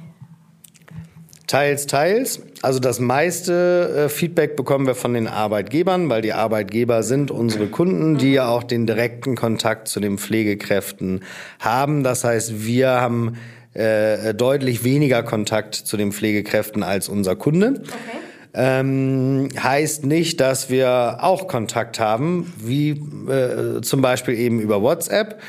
Teils, 1.48 1.88
teils. 1.88 2.42
Also 2.62 2.80
das 2.80 3.00
meiste 3.00 4.06
äh, 4.06 4.10
Feedback 4.10 4.58
bekommen 4.58 4.86
wir 4.86 4.96
von 4.96 5.14
den 5.14 5.28
Arbeitgebern, 5.28 6.10
weil 6.10 6.22
die 6.22 6.34
Arbeitgeber 6.34 7.04
sind 7.04 7.32
unsere 7.32 7.68
Kunden, 7.68 8.18
die 8.18 8.34
ja 8.34 8.50
auch 8.50 8.64
den 8.64 8.86
direkten 8.86 9.36
Kontakt 9.36 9.88
zu 9.88 10.02
den 10.02 10.18
Pflegekräften 10.18 11.22
haben. 11.60 12.04
Das 12.04 12.26
heißt, 12.26 12.66
wir 12.66 12.90
haben 12.90 13.38
äh, 13.74 14.34
deutlich 14.34 14.84
weniger 14.84 15.24
Kontakt 15.24 15.76
zu 15.76 15.98
den 15.98 16.12
Pflegekräften 16.12 16.84
als 16.84 17.10
unser 17.10 17.36
Kunde. 17.36 17.82
Okay. 17.84 18.18
Ähm, 18.54 19.50
heißt 19.62 20.06
nicht, 20.06 20.40
dass 20.40 20.70
wir 20.70 21.20
auch 21.22 21.48
Kontakt 21.48 22.00
haben, 22.00 22.52
wie 22.58 22.92
äh, 23.30 23.82
zum 23.82 24.02
Beispiel 24.02 24.34
eben 24.34 24.60
über 24.60 24.82
WhatsApp 24.82 25.40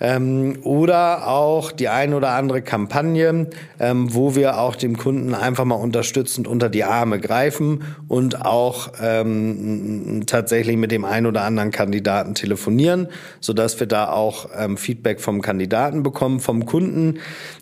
ähm, 0.00 0.58
oder 0.62 1.28
auch 1.28 1.72
die 1.72 1.88
ein 1.88 2.14
oder 2.14 2.30
andere 2.30 2.62
Kampagne, 2.62 3.48
ähm, 3.80 4.14
wo 4.14 4.34
wir 4.34 4.60
auch 4.60 4.76
dem 4.76 4.96
Kunden 4.96 5.34
einfach 5.34 5.64
mal 5.64 5.74
unterstützend 5.74 6.46
unter 6.46 6.68
die 6.68 6.84
Arme 6.84 7.18
greifen 7.18 7.82
und 8.06 8.44
auch 8.44 8.92
ähm, 9.02 10.22
tatsächlich 10.26 10.76
mit 10.76 10.92
dem 10.92 11.04
ein 11.04 11.26
oder 11.26 11.42
anderen 11.42 11.70
Kandidaten 11.70 12.34
telefonieren, 12.34 13.08
so 13.40 13.52
dass 13.52 13.78
wir 13.80 13.86
da 13.86 14.10
auch 14.10 14.48
ähm, 14.56 14.76
Feedback 14.76 15.20
vom 15.20 15.42
Kandidaten 15.42 16.02
bekommen. 16.02 16.40
Vom 16.40 16.66
Kunden 16.66 17.18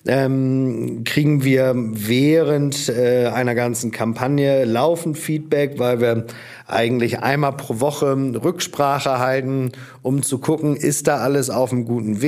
ähm, 0.07 1.03
kriegen 1.05 1.45
wir 1.45 1.73
während 1.75 2.89
äh, 2.89 3.29
einer 3.29 3.55
ganzen 3.55 3.91
Kampagne 3.91 4.65
laufend 4.65 5.19
Feedback, 5.19 5.79
weil 5.79 6.01
wir 6.01 6.27
eigentlich 6.67 7.21
einmal 7.21 7.53
pro 7.53 7.81
Woche 7.81 8.17
Rücksprache 8.17 9.19
halten, 9.19 9.73
um 10.03 10.23
zu 10.23 10.39
gucken, 10.39 10.77
ist 10.77 11.07
da 11.07 11.19
alles 11.19 11.49
auf 11.49 11.73
einem 11.73 11.85
guten 11.85 12.21
Weg, 12.21 12.26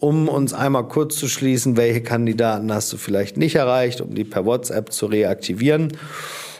um 0.00 0.28
uns 0.28 0.54
einmal 0.54 0.88
kurz 0.88 1.16
zu 1.16 1.28
schließen, 1.28 1.76
welche 1.76 2.02
Kandidaten 2.02 2.72
hast 2.72 2.92
du 2.92 2.96
vielleicht 2.96 3.36
nicht 3.36 3.54
erreicht, 3.54 4.00
um 4.00 4.14
die 4.14 4.24
per 4.24 4.44
WhatsApp 4.44 4.92
zu 4.92 5.06
reaktivieren. 5.06 5.92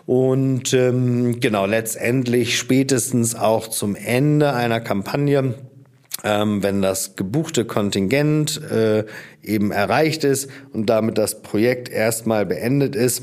Und 0.06 0.72
ähm, 0.74 1.40
genau, 1.40 1.66
letztendlich 1.66 2.58
spätestens 2.58 3.34
auch 3.34 3.68
zum 3.68 3.94
Ende 3.96 4.52
einer 4.52 4.80
Kampagne, 4.80 5.54
ähm, 6.24 6.62
wenn 6.62 6.82
das 6.82 7.16
gebuchte 7.16 7.64
Kontingent 7.64 8.60
äh, 8.70 9.04
eben 9.42 9.70
erreicht 9.70 10.24
ist 10.24 10.50
und 10.72 10.86
damit 10.86 11.16
das 11.16 11.42
Projekt 11.42 11.88
erstmal 11.88 12.44
beendet 12.44 12.94
ist, 12.94 13.22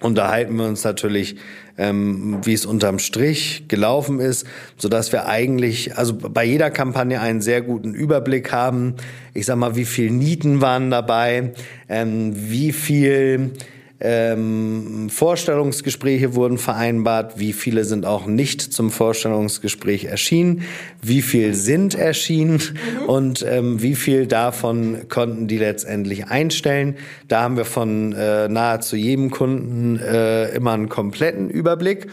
unterhalten 0.00 0.56
wir 0.56 0.66
uns 0.66 0.84
natürlich 0.84 1.36
ähm, 1.78 2.40
wie 2.44 2.54
es 2.54 2.66
unterm 2.66 2.98
Strich 2.98 3.64
gelaufen 3.68 4.20
ist, 4.20 4.46
so 4.76 4.88
dass 4.88 5.12
wir 5.12 5.26
eigentlich, 5.26 5.96
also 5.96 6.14
bei 6.14 6.44
jeder 6.44 6.70
Kampagne 6.70 7.20
einen 7.20 7.40
sehr 7.40 7.62
guten 7.62 7.94
Überblick 7.94 8.52
haben. 8.52 8.94
Ich 9.34 9.46
sag 9.46 9.56
mal, 9.56 9.76
wie 9.76 9.84
viel 9.84 10.10
Nieten 10.10 10.60
waren 10.60 10.90
dabei, 10.90 11.52
ähm, 11.88 12.32
wie 12.34 12.72
viel 12.72 13.52
ähm, 13.98 15.08
Vorstellungsgespräche 15.08 16.34
wurden 16.34 16.58
vereinbart, 16.58 17.38
wie 17.38 17.52
viele 17.52 17.84
sind 17.84 18.04
auch 18.04 18.26
nicht 18.26 18.60
zum 18.60 18.90
Vorstellungsgespräch 18.90 20.04
erschienen, 20.04 20.62
wie 21.00 21.22
viel 21.22 21.54
sind 21.54 21.94
erschienen 21.94 22.60
mhm. 22.60 23.08
und 23.08 23.46
ähm, 23.48 23.80
wie 23.80 23.94
viel 23.94 24.26
davon 24.26 25.08
konnten 25.08 25.48
die 25.48 25.58
letztendlich 25.58 26.26
einstellen. 26.26 26.96
Da 27.28 27.42
haben 27.42 27.56
wir 27.56 27.64
von 27.64 28.12
äh, 28.12 28.48
nahezu 28.48 28.96
jedem 28.96 29.30
Kunden 29.30 29.98
äh, 29.98 30.54
immer 30.54 30.72
einen 30.72 30.88
kompletten 30.88 31.48
Überblick. 31.48 32.06
Mhm. 32.06 32.10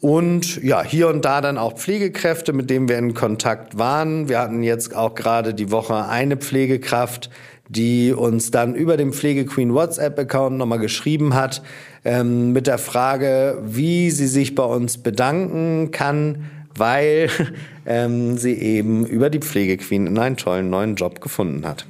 Und 0.00 0.62
ja, 0.62 0.84
hier 0.84 1.08
und 1.08 1.24
da 1.24 1.40
dann 1.40 1.56
auch 1.56 1.74
Pflegekräfte, 1.74 2.52
mit 2.52 2.68
denen 2.68 2.88
wir 2.88 2.98
in 2.98 3.14
Kontakt 3.14 3.78
waren. 3.78 4.28
Wir 4.28 4.38
hatten 4.38 4.62
jetzt 4.62 4.94
auch 4.94 5.14
gerade 5.14 5.54
die 5.54 5.70
Woche 5.70 6.06
eine 6.06 6.36
Pflegekraft, 6.36 7.30
die 7.68 8.12
uns 8.12 8.50
dann 8.50 8.74
über 8.74 8.96
den 8.96 9.12
Pflegequeen 9.12 9.74
WhatsApp-Account 9.74 10.56
nochmal 10.56 10.78
geschrieben 10.78 11.34
hat 11.34 11.62
ähm, 12.04 12.52
mit 12.52 12.66
der 12.66 12.78
Frage, 12.78 13.58
wie 13.64 14.10
sie 14.10 14.28
sich 14.28 14.54
bei 14.54 14.64
uns 14.64 14.98
bedanken 14.98 15.90
kann, 15.90 16.46
weil 16.74 17.30
ähm, 17.86 18.38
sie 18.38 18.54
eben 18.54 19.06
über 19.06 19.30
die 19.30 19.40
Pflegequeen 19.40 20.18
einen 20.18 20.36
tollen 20.36 20.70
neuen 20.70 20.94
Job 20.94 21.20
gefunden 21.20 21.66
hat. 21.66 21.86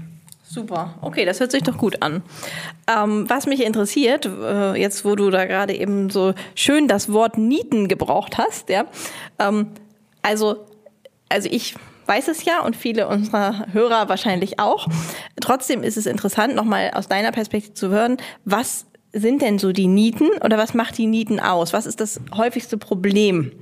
Super, 0.48 0.94
okay, 1.02 1.26
das 1.26 1.40
hört 1.40 1.50
sich 1.50 1.64
doch 1.64 1.76
gut 1.76 2.02
an. 2.02 2.22
Ähm, 2.88 3.28
was 3.28 3.46
mich 3.46 3.62
interessiert, 3.62 4.24
äh, 4.24 4.80
jetzt 4.80 5.04
wo 5.04 5.14
du 5.14 5.28
da 5.28 5.44
gerade 5.44 5.74
eben 5.74 6.08
so 6.08 6.32
schön 6.54 6.88
das 6.88 7.12
Wort 7.12 7.36
Nieten 7.36 7.88
gebraucht 7.88 8.38
hast, 8.38 8.70
ja, 8.70 8.86
ähm, 9.38 9.66
also, 10.22 10.64
also 11.28 11.48
ich 11.50 11.74
weiß 12.06 12.28
es 12.28 12.44
ja 12.44 12.60
und 12.60 12.76
viele 12.76 13.08
unserer 13.08 13.66
Hörer 13.72 14.08
wahrscheinlich 14.08 14.58
auch. 14.58 14.88
Trotzdem 15.40 15.82
ist 15.82 15.96
es 15.96 16.06
interessant, 16.06 16.54
nochmal 16.54 16.92
aus 16.94 17.08
deiner 17.08 17.32
Perspektive 17.32 17.74
zu 17.74 17.90
hören, 17.90 18.16
was 18.44 18.86
sind 19.12 19.42
denn 19.42 19.58
so 19.58 19.72
die 19.72 19.86
Nieten 19.86 20.28
oder 20.42 20.58
was 20.58 20.74
macht 20.74 20.98
die 20.98 21.06
Nieten 21.06 21.40
aus? 21.40 21.72
Was 21.72 21.86
ist 21.86 22.00
das 22.00 22.20
häufigste 22.34 22.76
Problem 22.78 23.52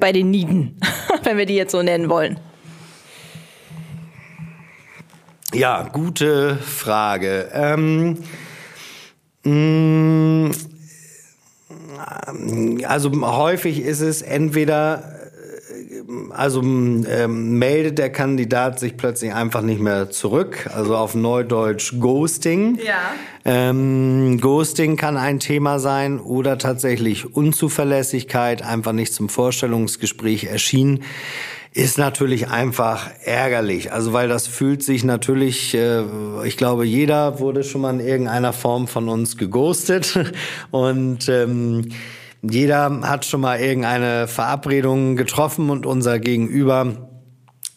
bei 0.00 0.12
den 0.12 0.30
Nieten, 0.30 0.78
wenn 1.22 1.36
wir 1.38 1.46
die 1.46 1.54
jetzt 1.54 1.72
so 1.72 1.82
nennen 1.82 2.08
wollen? 2.08 2.38
Ja, 5.54 5.84
gute 5.84 6.56
Frage. 6.56 7.48
Ähm, 7.52 8.18
mm, 9.44 10.50
also 12.84 13.12
häufig 13.22 13.80
ist 13.80 14.00
es 14.00 14.22
entweder 14.22 15.25
also 16.30 16.62
ähm, 16.62 17.58
meldet 17.58 17.98
der 17.98 18.10
Kandidat 18.10 18.78
sich 18.78 18.96
plötzlich 18.96 19.32
einfach 19.32 19.62
nicht 19.62 19.80
mehr 19.80 20.10
zurück, 20.10 20.68
also 20.74 20.96
auf 20.96 21.14
Neudeutsch 21.14 21.94
Ghosting. 21.98 22.78
Ja. 22.84 23.14
Ähm, 23.44 24.38
Ghosting 24.40 24.96
kann 24.96 25.16
ein 25.16 25.40
Thema 25.40 25.78
sein 25.78 26.20
oder 26.20 26.58
tatsächlich 26.58 27.34
Unzuverlässigkeit, 27.34 28.62
einfach 28.62 28.92
nicht 28.92 29.12
zum 29.12 29.28
Vorstellungsgespräch 29.28 30.44
erschienen 30.44 31.04
ist 31.76 31.98
natürlich 31.98 32.48
einfach 32.48 33.10
ärgerlich. 33.22 33.92
Also 33.92 34.14
weil 34.14 34.28
das 34.28 34.46
fühlt 34.46 34.82
sich 34.82 35.04
natürlich, 35.04 35.74
äh, 35.74 36.04
ich 36.46 36.56
glaube, 36.56 36.86
jeder 36.86 37.38
wurde 37.38 37.64
schon 37.64 37.82
mal 37.82 37.92
in 37.92 38.00
irgendeiner 38.00 38.54
Form 38.54 38.88
von 38.88 39.10
uns 39.10 39.36
geghostet 39.36 40.18
und 40.70 41.28
ähm, 41.28 41.90
jeder 42.50 43.00
hat 43.02 43.24
schon 43.24 43.40
mal 43.40 43.58
irgendeine 43.60 44.26
Verabredung 44.28 45.16
getroffen 45.16 45.70
und 45.70 45.86
unser 45.86 46.18
Gegenüber 46.18 47.08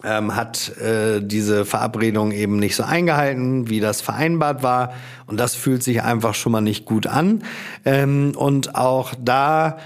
ähm, 0.03 0.35
hat 0.35 0.77
äh, 0.77 1.21
diese 1.21 1.65
Verabredung 1.65 2.31
eben 2.31 2.57
nicht 2.57 2.75
so 2.75 2.83
eingehalten, 2.83 3.69
wie 3.69 3.79
das 3.79 4.01
vereinbart 4.01 4.63
war. 4.63 4.93
Und 5.27 5.39
das 5.39 5.55
fühlt 5.55 5.83
sich 5.83 6.03
einfach 6.03 6.35
schon 6.35 6.51
mal 6.51 6.61
nicht 6.61 6.85
gut 6.85 7.05
an. 7.05 7.43
Ähm, 7.85 8.33
und 8.35 8.75
auch 8.75 9.13
da 9.19 9.77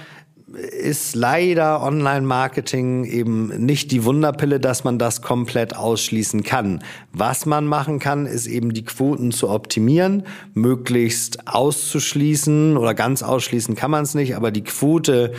ist 0.56 1.16
leider 1.16 1.82
Online-Marketing 1.82 3.06
eben 3.06 3.48
nicht 3.66 3.92
die 3.92 4.04
Wunderpille, 4.04 4.60
dass 4.60 4.84
man 4.84 5.00
das 5.00 5.22
komplett 5.22 5.76
ausschließen 5.76 6.44
kann. 6.44 6.84
Was 7.12 7.46
man 7.46 7.66
machen 7.66 8.00
kann, 8.00 8.26
ist 8.26 8.48
eben 8.48 8.74
die 8.74 8.86
Quoten 8.86 9.32
zu 9.32 9.50
optimieren, 9.50 10.24
möglichst 10.54 11.48
auszuschließen 11.48 12.78
oder 12.78 12.94
ganz 12.94 13.24
ausschließen 13.24 13.76
kann 13.76 13.92
man 13.92 14.04
es 14.04 14.14
nicht, 14.14 14.36
aber 14.36 14.52
die 14.52 14.64
Quote 14.64 15.34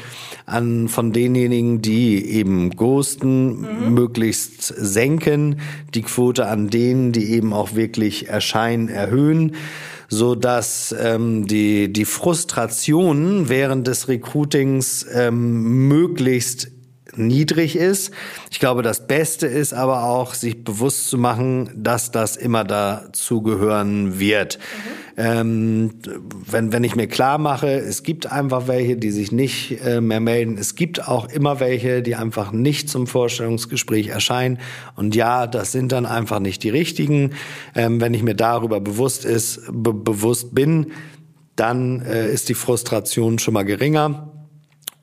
an 0.46 0.88
von 0.88 1.12
denjenigen, 1.12 1.80
die 1.80 2.24
eben 2.30 2.70
ghosten, 2.70 3.60
mhm. 3.60 3.94
möglichst 3.94 4.62
senken, 4.62 5.60
die 5.94 6.02
Quote 6.02 6.46
an 6.46 6.70
denen, 6.70 7.12
die 7.12 7.30
eben 7.30 7.52
auch 7.52 7.74
wirklich 7.74 8.28
erscheinen, 8.28 8.88
erhöhen 8.88 9.52
so 10.14 10.34
dass 10.34 10.94
ähm, 10.98 11.46
die, 11.46 11.92
die 11.92 12.04
Frustration 12.04 13.48
während 13.48 13.86
des 13.86 14.08
Recruitings 14.08 15.04
ähm, 15.12 15.88
möglichst 15.88 16.73
niedrig 17.16 17.76
ist. 17.76 18.12
Ich 18.50 18.60
glaube, 18.60 18.82
das 18.82 19.06
Beste 19.06 19.46
ist 19.46 19.72
aber 19.72 20.04
auch, 20.04 20.34
sich 20.34 20.64
bewusst 20.64 21.08
zu 21.08 21.18
machen, 21.18 21.70
dass 21.76 22.10
das 22.10 22.36
immer 22.36 22.64
dazugehören 22.64 24.18
wird. 24.18 24.58
Mhm. 24.58 25.04
Ähm, 25.16 25.90
wenn, 26.50 26.72
wenn 26.72 26.82
ich 26.82 26.96
mir 26.96 27.06
klar 27.06 27.38
mache, 27.38 27.68
es 27.68 28.02
gibt 28.02 28.30
einfach 28.30 28.66
welche, 28.66 28.96
die 28.96 29.12
sich 29.12 29.30
nicht 29.30 29.80
äh, 29.84 30.00
mehr 30.00 30.20
melden. 30.20 30.58
Es 30.58 30.74
gibt 30.74 31.06
auch 31.06 31.28
immer 31.28 31.60
welche, 31.60 32.02
die 32.02 32.16
einfach 32.16 32.50
nicht 32.50 32.88
zum 32.88 33.06
Vorstellungsgespräch 33.06 34.08
erscheinen. 34.08 34.58
Und 34.96 35.14
ja, 35.14 35.46
das 35.46 35.72
sind 35.72 35.92
dann 35.92 36.06
einfach 36.06 36.40
nicht 36.40 36.64
die 36.64 36.70
richtigen. 36.70 37.30
Ähm, 37.76 38.00
wenn 38.00 38.12
ich 38.14 38.24
mir 38.24 38.34
darüber 38.34 38.80
bewusst 38.80 39.24
ist, 39.24 39.62
be 39.72 39.94
bewusst 39.94 40.54
bin, 40.54 40.92
dann 41.56 42.00
äh, 42.02 42.32
ist 42.32 42.48
die 42.48 42.54
Frustration 42.54 43.38
schon 43.38 43.54
mal 43.54 43.62
geringer. 43.62 44.33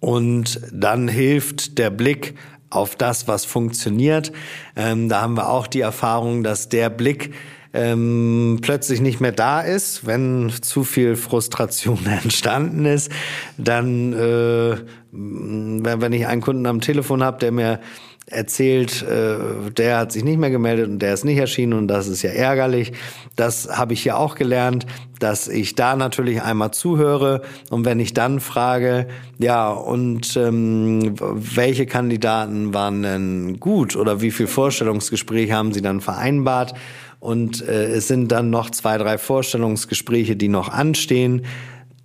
Und 0.01 0.59
dann 0.73 1.07
hilft 1.07 1.77
der 1.77 1.91
Blick 1.91 2.33
auf 2.69 2.95
das, 2.95 3.27
was 3.27 3.45
funktioniert. 3.45 4.33
Ähm, 4.75 5.07
da 5.07 5.21
haben 5.21 5.37
wir 5.37 5.49
auch 5.49 5.67
die 5.67 5.81
Erfahrung, 5.81 6.43
dass 6.43 6.67
der 6.67 6.89
Blick 6.89 7.33
ähm, 7.73 8.59
plötzlich 8.61 8.99
nicht 8.99 9.21
mehr 9.21 9.31
da 9.31 9.61
ist, 9.61 10.05
wenn 10.05 10.51
zu 10.61 10.83
viel 10.83 11.15
Frustration 11.15 12.05
entstanden 12.23 12.85
ist, 12.85 13.11
dann, 13.57 14.13
äh, 14.13 14.77
wenn 15.11 16.13
ich 16.13 16.27
einen 16.27 16.41
Kunden 16.41 16.65
am 16.65 16.81
Telefon 16.81 17.23
habe, 17.23 17.37
der 17.39 17.51
mir 17.51 17.79
erzählt, 18.27 19.03
äh, 19.03 19.71
der 19.71 19.97
hat 19.97 20.11
sich 20.11 20.23
nicht 20.23 20.37
mehr 20.37 20.51
gemeldet 20.51 20.87
und 20.87 20.99
der 20.99 21.13
ist 21.13 21.25
nicht 21.25 21.37
erschienen 21.37 21.73
und 21.73 21.87
das 21.87 22.07
ist 22.07 22.21
ja 22.21 22.31
ärgerlich. 22.31 22.93
Das 23.35 23.77
habe 23.77 23.93
ich 23.93 24.05
ja 24.05 24.15
auch 24.15 24.35
gelernt, 24.35 24.85
dass 25.19 25.47
ich 25.47 25.75
da 25.75 25.95
natürlich 25.95 26.41
einmal 26.41 26.71
zuhöre 26.71 27.41
und 27.69 27.85
wenn 27.85 27.99
ich 27.99 28.13
dann 28.13 28.39
frage, 28.39 29.07
ja, 29.37 29.69
und 29.69 30.35
ähm, 30.37 31.15
welche 31.19 31.85
Kandidaten 31.85 32.73
waren 32.73 33.03
denn 33.03 33.59
gut 33.59 33.95
oder 33.95 34.21
wie 34.21 34.31
viel 34.31 34.47
Vorstellungsgespräche 34.47 35.53
haben 35.53 35.73
Sie 35.73 35.81
dann 35.81 36.01
vereinbart? 36.01 36.73
Und 37.19 37.67
äh, 37.67 37.85
es 37.85 38.07
sind 38.07 38.31
dann 38.31 38.49
noch 38.49 38.71
zwei, 38.71 38.97
drei 38.97 39.17
Vorstellungsgespräche, 39.19 40.35
die 40.35 40.47
noch 40.47 40.69
anstehen, 40.69 41.43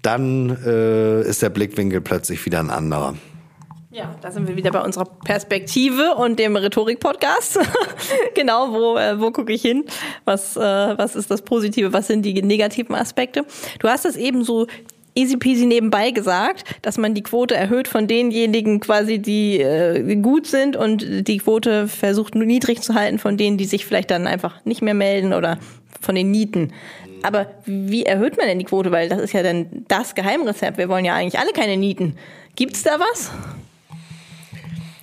dann 0.03 0.51
äh, 0.65 1.23
ist 1.23 1.41
der 1.43 1.51
Blickwinkel 1.51 2.01
plötzlich 2.01 2.45
wieder 2.45 2.61
ein 2.61 2.71
anderer. 2.71 3.15
Ja, 3.97 4.15
da 4.21 4.31
sind 4.31 4.47
wir 4.47 4.57
wieder 4.57 4.73
bei 4.73 4.83
unserer 4.83 5.07
Perspektive 5.07 6.17
und 6.17 6.39
dem 6.39 6.55
Rhetorik-Podcast. 6.55 7.59
genau, 8.35 8.71
wo, 8.71 8.99
äh, 8.99 9.19
wo 9.19 9.31
gucke 9.31 9.55
ich 9.55 9.63
hin? 9.63 9.87
Was, 10.27 10.55
äh, 10.55 10.61
was 10.61 11.17
ist 11.17 11.31
das 11.31 11.41
Positive? 11.41 11.95
Was 11.95 12.07
sind 12.09 12.21
die 12.21 12.43
negativen 12.43 12.95
Aspekte? 12.95 13.47
Du 13.79 13.89
hast 13.89 14.05
es 14.05 14.17
eben 14.17 14.45
so 14.45 14.67
easy 15.15 15.39
peasy 15.39 15.65
nebenbei 15.65 16.11
gesagt, 16.11 16.65
dass 16.83 16.99
man 16.99 17.15
die 17.15 17.23
Quote 17.23 17.57
erhöht 17.57 17.89
von 17.89 18.07
denjenigen 18.07 18.81
quasi, 18.81 19.19
die 19.19 19.63
äh, 19.63 20.17
gut 20.17 20.47
sind 20.47 20.77
und 20.77 21.27
die 21.27 21.39
Quote 21.39 21.89
versucht 21.89 22.35
niedrig 22.35 22.83
zu 22.83 22.93
halten 22.93 23.19
von 23.19 23.39
denen, 23.39 23.57
die 23.57 23.65
sich 23.65 23.87
vielleicht 23.87 24.11
dann 24.11 24.27
einfach 24.27 24.63
nicht 24.67 24.83
mehr 24.83 24.93
melden 24.93 25.33
oder 25.33 25.57
von 26.03 26.15
den 26.15 26.31
Nieten. 26.31 26.75
Aber 27.23 27.47
wie 27.65 28.03
erhöht 28.03 28.37
man 28.37 28.47
denn 28.47 28.59
die 28.59 28.67
Quote? 28.67 28.93
Weil 28.93 29.09
das 29.09 29.23
ist 29.23 29.33
ja 29.33 29.43
dann 29.43 29.87
das 29.89 30.15
Geheimrezept. 30.15 30.77
Wir 30.77 30.91
wollen 30.91 31.07
ja 31.07 31.15
eigentlich 31.15 31.41
alle 31.41 31.53
keine 31.53 31.79
Nieten. 31.79 32.19
Gibt's 32.57 32.83
da 32.83 33.01
was? 33.01 33.31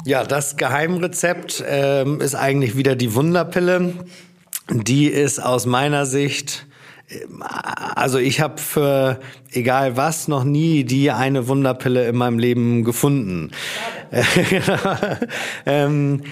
Ja, 0.06 0.26
das 0.26 0.58
Geheimrezept 0.58 1.64
ähm, 1.66 2.20
ist 2.20 2.36
eigentlich 2.36 2.76
wieder 2.76 2.98
die 2.98 3.16
Wunderpille. 3.16 3.94
Die 4.70 5.08
ist 5.08 5.40
aus 5.40 5.66
meiner 5.66 6.06
Sicht, 6.06 6.68
ähm, 7.10 7.42
also 7.42 8.18
ich 8.18 8.42
habe 8.42 8.60
für 8.60 9.22
egal 9.52 9.96
was 9.96 10.28
noch 10.28 10.44
nie 10.44 10.84
die 10.84 11.10
eine 11.12 11.48
Wunderpille 11.48 12.06
in 12.06 12.18
meinem 12.18 12.38
Leben 12.38 12.84
gefunden. 12.84 13.52
ähm, 15.66 16.24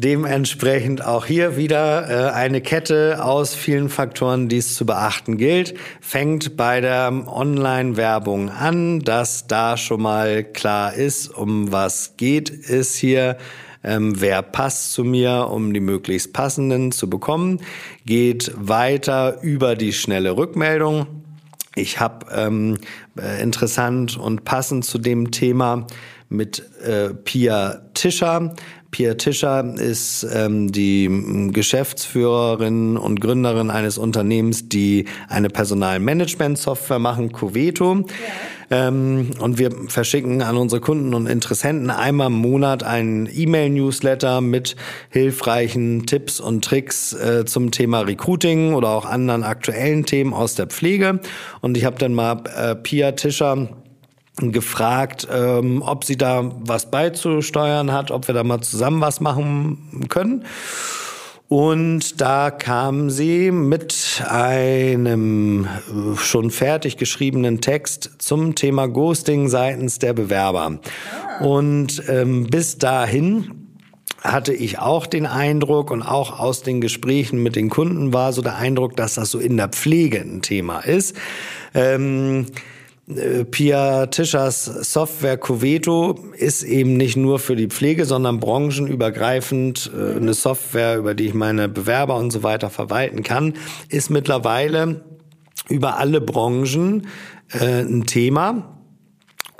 Dementsprechend 0.00 1.04
auch 1.04 1.26
hier 1.26 1.56
wieder 1.56 2.08
äh, 2.08 2.30
eine 2.30 2.60
Kette 2.60 3.18
aus 3.20 3.56
vielen 3.56 3.88
Faktoren, 3.88 4.48
die 4.48 4.58
es 4.58 4.76
zu 4.76 4.86
beachten 4.86 5.38
gilt. 5.38 5.74
Fängt 6.00 6.56
bei 6.56 6.80
der 6.80 7.10
Online-Werbung 7.26 8.48
an, 8.48 9.00
dass 9.00 9.48
da 9.48 9.76
schon 9.76 10.02
mal 10.02 10.44
klar 10.44 10.94
ist, 10.94 11.36
um 11.36 11.72
was 11.72 12.14
geht 12.16 12.48
es 12.48 12.94
hier. 12.94 13.38
Ähm, 13.82 14.20
wer 14.20 14.42
passt 14.42 14.92
zu 14.92 15.02
mir, 15.02 15.48
um 15.50 15.74
die 15.74 15.80
möglichst 15.80 16.32
passenden 16.32 16.92
zu 16.92 17.10
bekommen, 17.10 17.60
geht 18.06 18.52
weiter 18.54 19.42
über 19.42 19.74
die 19.74 19.92
schnelle 19.92 20.36
Rückmeldung. 20.36 21.08
Ich 21.74 21.98
habe 21.98 22.24
ähm, 22.32 22.78
äh, 23.20 23.42
interessant 23.42 24.16
und 24.16 24.44
passend 24.44 24.84
zu 24.84 24.98
dem 24.98 25.32
Thema 25.32 25.88
mit 26.28 26.62
äh, 26.82 27.14
Pia 27.14 27.82
Tischer 27.94 28.54
Pia 28.98 29.14
Tischer 29.14 29.74
ist 29.76 30.26
ähm, 30.34 30.72
die 30.72 31.50
Geschäftsführerin 31.52 32.96
und 32.96 33.20
Gründerin 33.20 33.70
eines 33.70 33.96
Unternehmens, 33.96 34.68
die 34.68 35.04
eine 35.28 35.50
Personalmanagement-Software 35.50 36.98
machen, 36.98 37.30
Coveto. 37.30 37.94
Ja. 38.70 38.88
Ähm, 38.88 39.30
und 39.38 39.58
wir 39.60 39.70
verschicken 39.86 40.42
an 40.42 40.56
unsere 40.56 40.80
Kunden 40.80 41.14
und 41.14 41.28
Interessenten 41.28 41.90
einmal 41.90 42.26
im 42.26 42.32
Monat 42.38 42.82
einen 42.82 43.28
E-Mail-Newsletter 43.32 44.40
mit 44.40 44.74
hilfreichen 45.10 46.06
Tipps 46.06 46.40
und 46.40 46.64
Tricks 46.64 47.12
äh, 47.12 47.44
zum 47.44 47.70
Thema 47.70 48.00
Recruiting 48.00 48.74
oder 48.74 48.88
auch 48.88 49.04
anderen 49.04 49.44
aktuellen 49.44 50.06
Themen 50.06 50.34
aus 50.34 50.56
der 50.56 50.66
Pflege. 50.66 51.20
Und 51.60 51.76
ich 51.76 51.84
habe 51.84 52.00
dann 52.00 52.14
mal 52.14 52.42
äh, 52.52 52.74
Pia 52.74 53.12
Tischer 53.12 53.68
gefragt, 54.38 55.26
ähm, 55.30 55.82
ob 55.82 56.04
sie 56.04 56.16
da 56.16 56.50
was 56.60 56.90
beizusteuern 56.90 57.92
hat, 57.92 58.10
ob 58.10 58.28
wir 58.28 58.34
da 58.34 58.44
mal 58.44 58.60
zusammen 58.60 59.00
was 59.00 59.20
machen 59.20 60.06
können. 60.08 60.44
Und 61.48 62.20
da 62.20 62.50
kam 62.50 63.08
sie 63.08 63.50
mit 63.50 64.22
einem 64.28 65.66
schon 66.16 66.50
fertig 66.50 66.98
geschriebenen 66.98 67.62
Text 67.62 68.10
zum 68.18 68.54
Thema 68.54 68.86
Ghosting 68.86 69.48
seitens 69.48 69.98
der 69.98 70.12
Bewerber. 70.12 70.78
Ah. 71.40 71.44
Und 71.44 72.02
ähm, 72.08 72.48
bis 72.48 72.76
dahin 72.76 73.68
hatte 74.20 74.52
ich 74.52 74.78
auch 74.78 75.06
den 75.06 75.24
Eindruck 75.24 75.90
und 75.90 76.02
auch 76.02 76.38
aus 76.38 76.62
den 76.62 76.82
Gesprächen 76.82 77.42
mit 77.42 77.56
den 77.56 77.70
Kunden 77.70 78.12
war 78.12 78.34
so 78.34 78.42
der 78.42 78.56
Eindruck, 78.56 78.96
dass 78.96 79.14
das 79.14 79.30
so 79.30 79.38
in 79.38 79.56
der 79.56 79.68
Pflege 79.68 80.20
ein 80.20 80.42
Thema 80.42 80.80
ist. 80.80 81.16
Ähm, 81.72 82.44
äh, 82.44 82.77
Pia 83.50 84.06
Tischers 84.06 84.64
Software 84.64 85.38
Coveto 85.38 86.18
ist 86.36 86.62
eben 86.62 86.98
nicht 86.98 87.16
nur 87.16 87.38
für 87.38 87.56
die 87.56 87.68
Pflege, 87.68 88.04
sondern 88.04 88.38
branchenübergreifend 88.38 89.90
äh, 89.96 90.16
eine 90.16 90.34
Software, 90.34 90.98
über 90.98 91.14
die 91.14 91.26
ich 91.26 91.34
meine 91.34 91.68
Bewerber 91.68 92.16
und 92.16 92.30
so 92.30 92.42
weiter 92.42 92.68
verwalten 92.68 93.22
kann, 93.22 93.54
ist 93.88 94.10
mittlerweile 94.10 95.04
über 95.70 95.98
alle 95.98 96.20
Branchen 96.20 97.06
äh, 97.52 97.80
ein 97.80 98.04
Thema. 98.04 98.78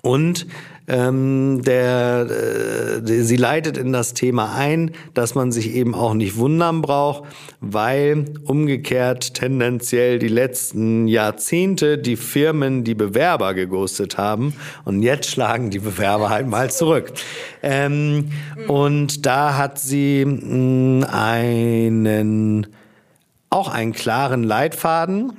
Und 0.02 0.46
ähm, 0.88 1.62
der, 1.62 2.26
äh, 2.30 3.22
sie 3.22 3.36
leitet 3.36 3.76
in 3.76 3.92
das 3.92 4.14
Thema 4.14 4.54
ein, 4.54 4.92
dass 5.14 5.34
man 5.34 5.52
sich 5.52 5.74
eben 5.74 5.94
auch 5.94 6.14
nicht 6.14 6.36
wundern 6.36 6.82
braucht, 6.82 7.24
weil 7.60 8.24
umgekehrt 8.44 9.34
tendenziell 9.34 10.18
die 10.18 10.28
letzten 10.28 11.06
Jahrzehnte 11.06 11.98
die 11.98 12.16
Firmen 12.16 12.84
die 12.84 12.94
Bewerber 12.94 13.54
geghostet 13.54 14.16
haben 14.16 14.54
und 14.84 15.02
jetzt 15.02 15.30
schlagen 15.30 15.70
die 15.70 15.80
Bewerber 15.80 16.30
halt 16.30 16.46
mal 16.46 16.70
zurück. 16.70 17.12
Ähm, 17.62 18.30
und 18.66 19.26
da 19.26 19.56
hat 19.56 19.78
sie 19.78 20.24
mh, 20.24 21.04
mm, 21.04 21.04
einen 21.04 22.66
auch 23.50 23.68
einen 23.68 23.92
klaren 23.92 24.42
Leitfaden, 24.42 25.32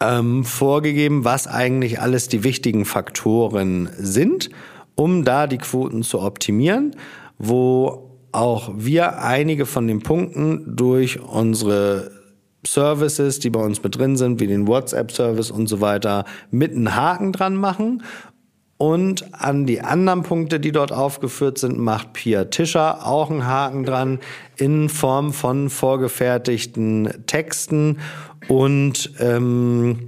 ähm, 0.00 0.44
vorgegeben, 0.44 1.24
was 1.24 1.46
eigentlich 1.46 2.00
alles 2.00 2.28
die 2.28 2.44
wichtigen 2.44 2.84
Faktoren 2.84 3.88
sind, 3.98 4.50
um 4.94 5.24
da 5.24 5.46
die 5.46 5.58
Quoten 5.58 6.02
zu 6.02 6.20
optimieren, 6.20 6.96
wo 7.38 8.08
auch 8.32 8.70
wir 8.76 9.22
einige 9.22 9.66
von 9.66 9.86
den 9.86 10.00
Punkten 10.00 10.76
durch 10.76 11.20
unsere 11.20 12.10
Services, 12.66 13.38
die 13.38 13.50
bei 13.50 13.60
uns 13.60 13.82
mit 13.82 13.96
drin 13.96 14.16
sind, 14.16 14.40
wie 14.40 14.46
den 14.46 14.66
WhatsApp-Service 14.66 15.50
und 15.50 15.68
so 15.68 15.80
weiter, 15.80 16.24
mit 16.50 16.72
einem 16.72 16.94
Haken 16.94 17.32
dran 17.32 17.56
machen. 17.56 18.02
Und 18.76 19.34
an 19.34 19.66
die 19.66 19.80
anderen 19.80 20.22
Punkte, 20.22 20.60
die 20.60 20.70
dort 20.70 20.92
aufgeführt 20.92 21.58
sind, 21.58 21.78
macht 21.78 22.12
Pia 22.12 22.44
Tischer 22.44 23.06
auch 23.06 23.28
einen 23.28 23.44
Haken 23.44 23.84
dran 23.84 24.20
in 24.56 24.88
Form 24.88 25.32
von 25.32 25.68
vorgefertigten 25.68 27.24
Texten 27.26 27.98
und 28.48 29.12
ähm, 29.20 29.88
mhm. 29.88 29.98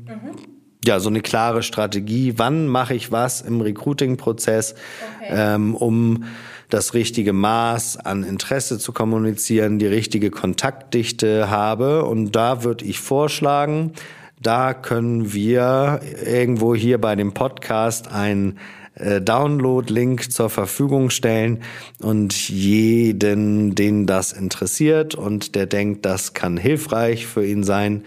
ja, 0.84 1.00
so 1.00 1.08
eine 1.08 1.20
klare 1.20 1.62
Strategie, 1.62 2.34
wann 2.36 2.66
mache 2.66 2.94
ich 2.94 3.12
was 3.12 3.40
im 3.40 3.60
Recruiting-Prozess, 3.60 4.74
okay. 5.20 5.28
ähm, 5.30 5.74
um 5.74 6.24
das 6.70 6.94
richtige 6.94 7.32
Maß 7.32 7.98
an 7.98 8.22
Interesse 8.22 8.78
zu 8.78 8.92
kommunizieren, 8.92 9.78
die 9.78 9.86
richtige 9.86 10.30
Kontaktdichte 10.30 11.50
habe. 11.50 12.04
Und 12.04 12.32
da 12.32 12.62
würde 12.62 12.84
ich 12.84 13.00
vorschlagen, 13.00 13.92
da 14.40 14.72
können 14.72 15.32
wir 15.32 16.00
irgendwo 16.24 16.74
hier 16.74 16.98
bei 17.00 17.14
dem 17.16 17.34
Podcast 17.34 18.10
ein 18.10 18.58
äh, 19.00 19.20
Download-Link 19.20 20.30
zur 20.32 20.50
Verfügung 20.50 21.10
stellen 21.10 21.62
und 22.00 22.48
jeden, 22.48 23.74
den 23.74 24.06
das 24.06 24.32
interessiert 24.32 25.14
und 25.14 25.54
der 25.54 25.66
denkt, 25.66 26.04
das 26.04 26.34
kann 26.34 26.56
hilfreich 26.56 27.26
für 27.26 27.44
ihn 27.44 27.64
sein, 27.64 28.04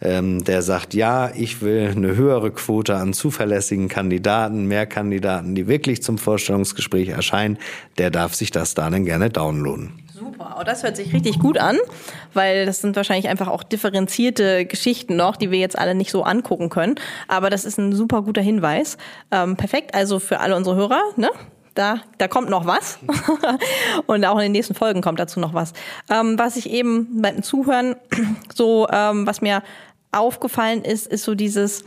ähm, 0.00 0.44
der 0.44 0.62
sagt, 0.62 0.94
ja, 0.94 1.30
ich 1.34 1.62
will 1.62 1.88
eine 1.88 2.16
höhere 2.16 2.50
Quote 2.50 2.96
an 2.96 3.12
zuverlässigen 3.12 3.88
Kandidaten, 3.88 4.66
mehr 4.66 4.86
Kandidaten, 4.86 5.54
die 5.54 5.66
wirklich 5.66 6.02
zum 6.02 6.18
Vorstellungsgespräch 6.18 7.08
erscheinen, 7.08 7.58
der 7.98 8.10
darf 8.10 8.34
sich 8.34 8.50
das 8.50 8.74
dann 8.74 9.04
gerne 9.04 9.30
downloaden. 9.30 10.05
Super, 10.18 10.56
oh, 10.58 10.64
das 10.64 10.82
hört 10.82 10.96
sich 10.96 11.12
richtig 11.12 11.38
gut 11.40 11.58
an, 11.58 11.76
weil 12.32 12.64
das 12.64 12.80
sind 12.80 12.96
wahrscheinlich 12.96 13.28
einfach 13.28 13.48
auch 13.48 13.62
differenzierte 13.62 14.64
Geschichten 14.64 15.14
noch, 15.14 15.36
die 15.36 15.50
wir 15.50 15.58
jetzt 15.58 15.78
alle 15.78 15.94
nicht 15.94 16.10
so 16.10 16.22
angucken 16.22 16.70
können. 16.70 16.94
Aber 17.28 17.50
das 17.50 17.66
ist 17.66 17.76
ein 17.76 17.92
super 17.92 18.22
guter 18.22 18.40
Hinweis. 18.40 18.96
Ähm, 19.30 19.58
perfekt, 19.58 19.94
also 19.94 20.18
für 20.18 20.40
alle 20.40 20.56
unsere 20.56 20.74
Hörer, 20.74 21.02
ne? 21.16 21.28
Da, 21.74 22.00
da 22.16 22.28
kommt 22.28 22.48
noch 22.48 22.64
was. 22.64 22.98
und 24.06 24.24
auch 24.24 24.36
in 24.36 24.44
den 24.44 24.52
nächsten 24.52 24.74
Folgen 24.74 25.02
kommt 25.02 25.20
dazu 25.20 25.38
noch 25.38 25.52
was. 25.52 25.74
Ähm, 26.08 26.38
was 26.38 26.56
ich 26.56 26.70
eben 26.70 27.20
beim 27.20 27.42
Zuhören 27.42 27.96
so, 28.54 28.88
ähm, 28.90 29.26
was 29.26 29.42
mir 29.42 29.62
aufgefallen 30.12 30.82
ist, 30.82 31.08
ist 31.08 31.24
so 31.24 31.34
dieses, 31.34 31.84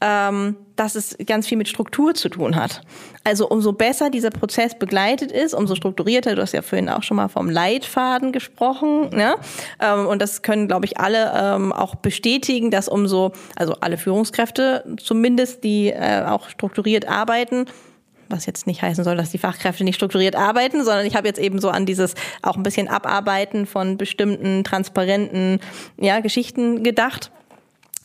ähm, 0.00 0.56
dass 0.76 0.94
es 0.94 1.16
ganz 1.26 1.46
viel 1.46 1.56
mit 1.56 1.68
Struktur 1.68 2.14
zu 2.14 2.28
tun 2.28 2.54
hat. 2.54 2.82
Also 3.24 3.48
umso 3.48 3.72
besser 3.72 4.10
dieser 4.10 4.30
Prozess 4.30 4.78
begleitet 4.78 5.32
ist, 5.32 5.54
umso 5.54 5.74
strukturierter, 5.74 6.34
du 6.34 6.42
hast 6.42 6.52
ja 6.52 6.62
vorhin 6.62 6.88
auch 6.90 7.02
schon 7.02 7.16
mal 7.16 7.28
vom 7.28 7.48
Leitfaden 7.48 8.30
gesprochen, 8.32 9.08
ne? 9.10 9.36
Ähm, 9.80 10.06
und 10.06 10.20
das 10.20 10.42
können, 10.42 10.68
glaube 10.68 10.84
ich, 10.84 10.98
alle 10.98 11.32
ähm, 11.34 11.72
auch 11.72 11.94
bestätigen, 11.94 12.70
dass 12.70 12.88
umso, 12.88 13.32
also 13.56 13.74
alle 13.80 13.96
Führungskräfte 13.96 14.84
zumindest, 15.02 15.64
die 15.64 15.88
äh, 15.88 16.24
auch 16.26 16.50
strukturiert 16.50 17.08
arbeiten, 17.08 17.64
was 18.28 18.46
jetzt 18.46 18.66
nicht 18.66 18.82
heißen 18.82 19.04
soll, 19.04 19.16
dass 19.16 19.30
die 19.30 19.38
Fachkräfte 19.38 19.84
nicht 19.84 19.96
strukturiert 19.96 20.36
arbeiten, 20.36 20.84
sondern 20.84 21.06
ich 21.06 21.16
habe 21.16 21.28
jetzt 21.28 21.38
eben 21.38 21.60
so 21.60 21.70
an 21.70 21.86
dieses 21.86 22.14
auch 22.42 22.56
ein 22.56 22.62
bisschen 22.62 22.88
Abarbeiten 22.88 23.66
von 23.66 23.96
bestimmten 23.96 24.64
transparenten 24.64 25.60
ja, 25.96 26.20
Geschichten 26.20 26.82
gedacht. 26.82 27.30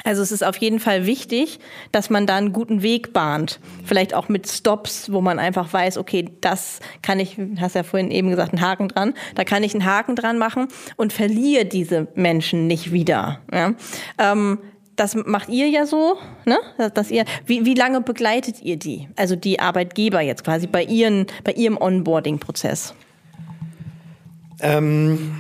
Also 0.04 0.22
es 0.22 0.32
ist 0.32 0.44
auf 0.44 0.58
jeden 0.58 0.80
Fall 0.80 1.06
wichtig, 1.06 1.60
dass 1.92 2.10
man 2.10 2.26
da 2.26 2.38
einen 2.38 2.54
guten 2.54 2.82
Weg 2.82 3.14
bahnt. 3.14 3.60
Vielleicht 3.86 4.14
auch 4.14 4.30
mit 4.30 4.48
Stops, 4.48 5.12
wo 5.12 5.22
man 5.22 5.40
einfach 5.40 5.72
weiß, 5.72 5.98
okay, 5.98 6.30
das 6.42 6.80
kann 7.02 7.20
ich, 7.20 7.38
hast 7.60 7.76
ja 7.76 7.84
vorhin 7.84 8.12
eben 8.12 8.30
gesagt, 8.30 8.54
einen 8.54 8.62
Haken 8.62 8.88
dran, 8.88 9.14
da 9.36 9.44
kann 9.44 9.64
ich 9.64 9.74
einen 9.74 9.86
Haken 9.86 10.16
dran 10.16 10.38
machen 10.38 10.68
und 10.96 11.14
verliere 11.14 11.66
diese 11.66 12.08
Menschen 12.16 12.68
nicht 12.68 12.92
wieder. 12.92 13.40
Ja? 13.52 13.74
Ähm, 14.18 14.60
das 14.96 15.16
macht 15.16 15.50
ihr 15.50 15.68
ja 15.68 15.86
so, 15.86 16.18
ne? 16.46 16.58
Dass 16.94 17.10
ihr, 17.10 17.26
wie, 17.46 17.66
wie 17.66 17.74
lange 17.74 18.02
begleitet 18.02 18.62
ihr 18.62 18.78
die? 18.78 19.08
Also 19.16 19.36
die 19.36 19.60
Arbeitgeber 19.60 20.22
jetzt 20.22 20.44
quasi 20.44 20.68
bei 20.68 20.84
ihren, 20.84 21.26
bei 21.44 21.54
ihrem 21.54 21.78
Onboarding-Prozess? 21.78 22.94
Ähm, 24.62 25.34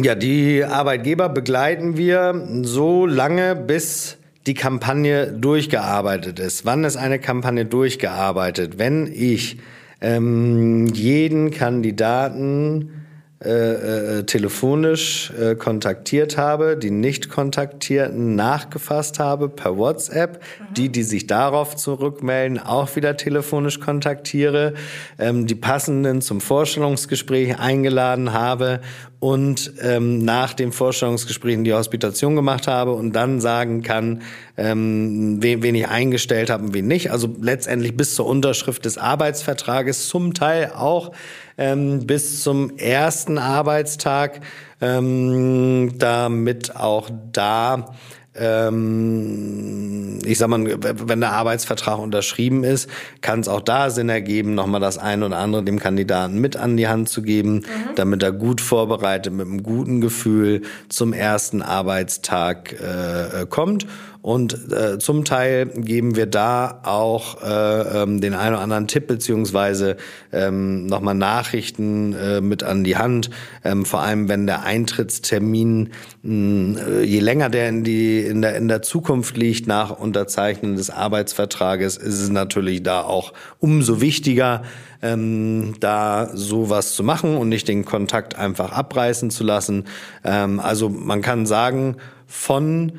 ja, 0.00 0.14
die 0.14 0.64
Arbeitgeber 0.64 1.28
begleiten 1.28 1.96
wir 1.96 2.48
so 2.62 3.06
lange, 3.06 3.54
bis 3.54 4.16
die 4.46 4.54
Kampagne 4.54 5.32
durchgearbeitet 5.32 6.38
ist. 6.38 6.64
Wann 6.64 6.84
ist 6.84 6.96
eine 6.96 7.18
Kampagne 7.18 7.64
durchgearbeitet? 7.64 8.78
Wenn 8.78 9.06
ich 9.12 9.58
ähm, 10.00 10.86
jeden 10.88 11.50
Kandidaten 11.50 13.01
äh, 13.44 14.18
äh, 14.18 14.22
telefonisch 14.22 15.32
äh, 15.32 15.56
kontaktiert 15.56 16.38
habe, 16.38 16.76
die 16.76 16.92
nicht 16.92 17.28
kontaktierten 17.28 18.36
nachgefasst 18.36 19.18
habe 19.18 19.48
per 19.48 19.76
WhatsApp, 19.76 20.40
mhm. 20.40 20.74
die, 20.74 20.88
die 20.90 21.02
sich 21.02 21.26
darauf 21.26 21.74
zurückmelden, 21.74 22.60
auch 22.60 22.94
wieder 22.94 23.16
telefonisch 23.16 23.80
kontaktiere, 23.80 24.74
ähm, 25.18 25.48
die 25.48 25.56
passenden 25.56 26.22
zum 26.22 26.40
Vorstellungsgespräch 26.40 27.58
eingeladen 27.58 28.32
habe 28.32 28.80
und 29.18 29.72
ähm, 29.80 30.24
nach 30.24 30.52
dem 30.52 30.70
Vorstellungsgespräch 30.70 31.58
die 31.62 31.72
Hospitation 31.72 32.36
gemacht 32.36 32.68
habe 32.68 32.92
und 32.92 33.12
dann 33.12 33.40
sagen 33.40 33.82
kann, 33.82 34.22
ähm, 34.56 35.38
wen, 35.40 35.62
wen 35.62 35.74
ich 35.74 35.88
eingestellt 35.88 36.50
habe 36.50 36.64
und 36.64 36.74
wen 36.74 36.86
nicht. 36.86 37.10
Also 37.10 37.28
letztendlich 37.40 37.96
bis 37.96 38.14
zur 38.14 38.26
Unterschrift 38.26 38.84
des 38.84 38.98
Arbeitsvertrages, 38.98 40.08
zum 40.08 40.34
Teil 40.34 40.72
auch 40.76 41.12
ähm, 41.58 42.06
bis 42.06 42.42
zum 42.42 42.76
ersten 42.78 43.38
Arbeitstag, 43.38 44.40
ähm, 44.80 45.94
damit 45.98 46.76
auch 46.76 47.10
da 47.32 47.94
ähm, 48.34 50.18
ich 50.24 50.38
sag 50.38 50.48
mal, 50.48 50.64
wenn 50.64 51.20
der 51.20 51.32
Arbeitsvertrag 51.32 51.98
unterschrieben 51.98 52.64
ist, 52.64 52.88
kann 53.20 53.40
es 53.40 53.48
auch 53.48 53.60
da 53.60 53.90
Sinn 53.90 54.08
ergeben, 54.08 54.54
nochmal 54.54 54.80
das 54.80 54.96
eine 54.96 55.26
oder 55.26 55.36
andere 55.36 55.62
dem 55.62 55.78
Kandidaten 55.78 56.38
mit 56.38 56.56
an 56.56 56.76
die 56.76 56.88
Hand 56.88 57.08
zu 57.08 57.22
geben, 57.22 57.56
mhm. 57.56 57.94
damit 57.94 58.22
er 58.22 58.32
gut 58.32 58.60
vorbereitet 58.60 59.32
mit 59.32 59.46
einem 59.46 59.62
guten 59.62 60.00
Gefühl 60.00 60.62
zum 60.88 61.12
ersten 61.12 61.60
Arbeitstag 61.60 62.72
äh, 62.72 63.46
kommt 63.46 63.86
und 64.22 64.72
äh, 64.72 65.00
zum 65.00 65.24
Teil 65.24 65.66
geben 65.66 66.14
wir 66.14 66.26
da 66.26 66.80
auch 66.84 67.42
äh, 67.42 68.02
ähm, 68.02 68.20
den 68.20 68.34
einen 68.34 68.54
oder 68.54 68.62
anderen 68.62 68.86
Tipp 68.86 69.08
beziehungsweise 69.08 69.96
ähm, 70.32 70.86
nochmal 70.86 71.16
Nachrichten 71.16 72.14
äh, 72.14 72.40
mit 72.40 72.62
an 72.62 72.84
die 72.84 72.96
Hand. 72.96 73.30
Ähm, 73.64 73.84
vor 73.84 74.00
allem, 74.00 74.28
wenn 74.28 74.46
der 74.46 74.62
Eintrittstermin, 74.62 75.90
mh, 76.22 76.80
äh, 76.80 77.02
je 77.02 77.18
länger 77.18 77.50
der 77.50 77.68
in, 77.68 77.82
die, 77.82 78.20
in, 78.20 78.42
der, 78.42 78.54
in 78.54 78.68
der 78.68 78.82
Zukunft 78.82 79.36
liegt 79.36 79.66
nach 79.66 79.90
Unterzeichnen 79.90 80.76
des 80.76 80.88
Arbeitsvertrages, 80.90 81.96
ist 81.96 82.20
es 82.20 82.30
natürlich 82.30 82.84
da 82.84 83.02
auch 83.02 83.32
umso 83.58 84.00
wichtiger, 84.00 84.62
ähm, 85.02 85.74
da 85.80 86.30
sowas 86.32 86.94
zu 86.94 87.02
machen 87.02 87.36
und 87.36 87.48
nicht 87.48 87.66
den 87.66 87.84
Kontakt 87.84 88.38
einfach 88.38 88.70
abreißen 88.70 89.30
zu 89.30 89.42
lassen. 89.42 89.86
Ähm, 90.22 90.60
also 90.60 90.88
man 90.88 91.22
kann 91.22 91.44
sagen, 91.44 91.96
von 92.28 92.92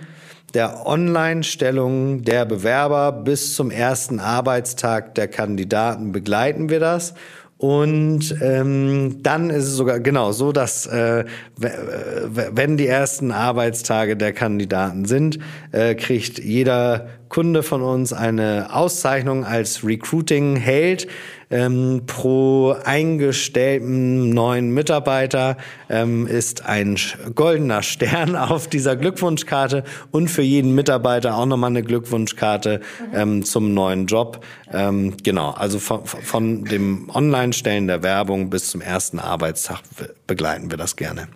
der 0.54 0.86
Online-Stellung 0.86 2.22
der 2.22 2.46
Bewerber 2.46 3.12
bis 3.12 3.56
zum 3.56 3.72
ersten 3.72 4.20
Arbeitstag 4.20 5.16
der 5.16 5.28
Kandidaten 5.28 6.12
begleiten 6.12 6.70
wir 6.70 6.80
das. 6.80 7.16
Und 7.58 8.36
ähm, 8.42 9.24
dann 9.24 9.50
ist 9.50 9.64
es 9.64 9.78
sogar 9.78 10.02
genau 10.02 10.34
so, 10.34 10.52
dass 10.52 10.86
äh, 10.86 11.24
wenn 11.56 12.76
die 12.76 12.88
ersten 12.88 13.32
Arbeitstage 13.32 14.18
der 14.18 14.34
Kandidaten 14.34 15.06
sind, 15.06 15.40
äh, 15.72 15.96
kriegt 15.96 16.40
jeder 16.40 17.08
Kunde 17.30 17.64
von 17.64 17.82
uns 17.82 18.12
eine 18.12 18.76
Auszeichnung 18.76 19.46
als 19.46 19.86
Recruiting-Held 19.86 21.08
ähm, 21.54 22.02
pro 22.08 22.76
eingestellten 22.84 24.32
neuen 24.32 24.74
Mitarbeiter 24.74 25.58
ähm, 25.88 26.26
ist 26.26 26.66
ein 26.66 26.98
goldener 27.36 27.84
Stern 27.84 28.36
auf 28.36 28.68
dieser 28.68 28.96
Glückwunschkarte 28.96 29.84
und 30.10 30.30
für 30.30 30.42
jeden 30.42 30.74
Mitarbeiter 30.74 31.38
auch 31.38 31.46
nochmal 31.46 31.70
eine 31.70 31.84
Glückwunschkarte 31.84 32.82
ähm, 33.14 33.44
zum 33.44 33.74
neuen 33.74 34.08
Job. 34.08 34.44
Ähm, 34.72 35.16
genau, 35.22 35.52
also 35.52 35.78
von, 35.78 36.06
von 36.06 36.66
dem 36.66 37.10
Online-Stellen 37.14 37.86
der 37.86 38.02
Werbung 38.02 38.50
bis 38.50 38.70
zum 38.70 38.82
ersten 38.82 39.20
Arbeitstag 39.20 39.82
begleiten 40.26 40.72
wir 40.72 40.78
das 40.78 40.96
gerne. 40.96 41.28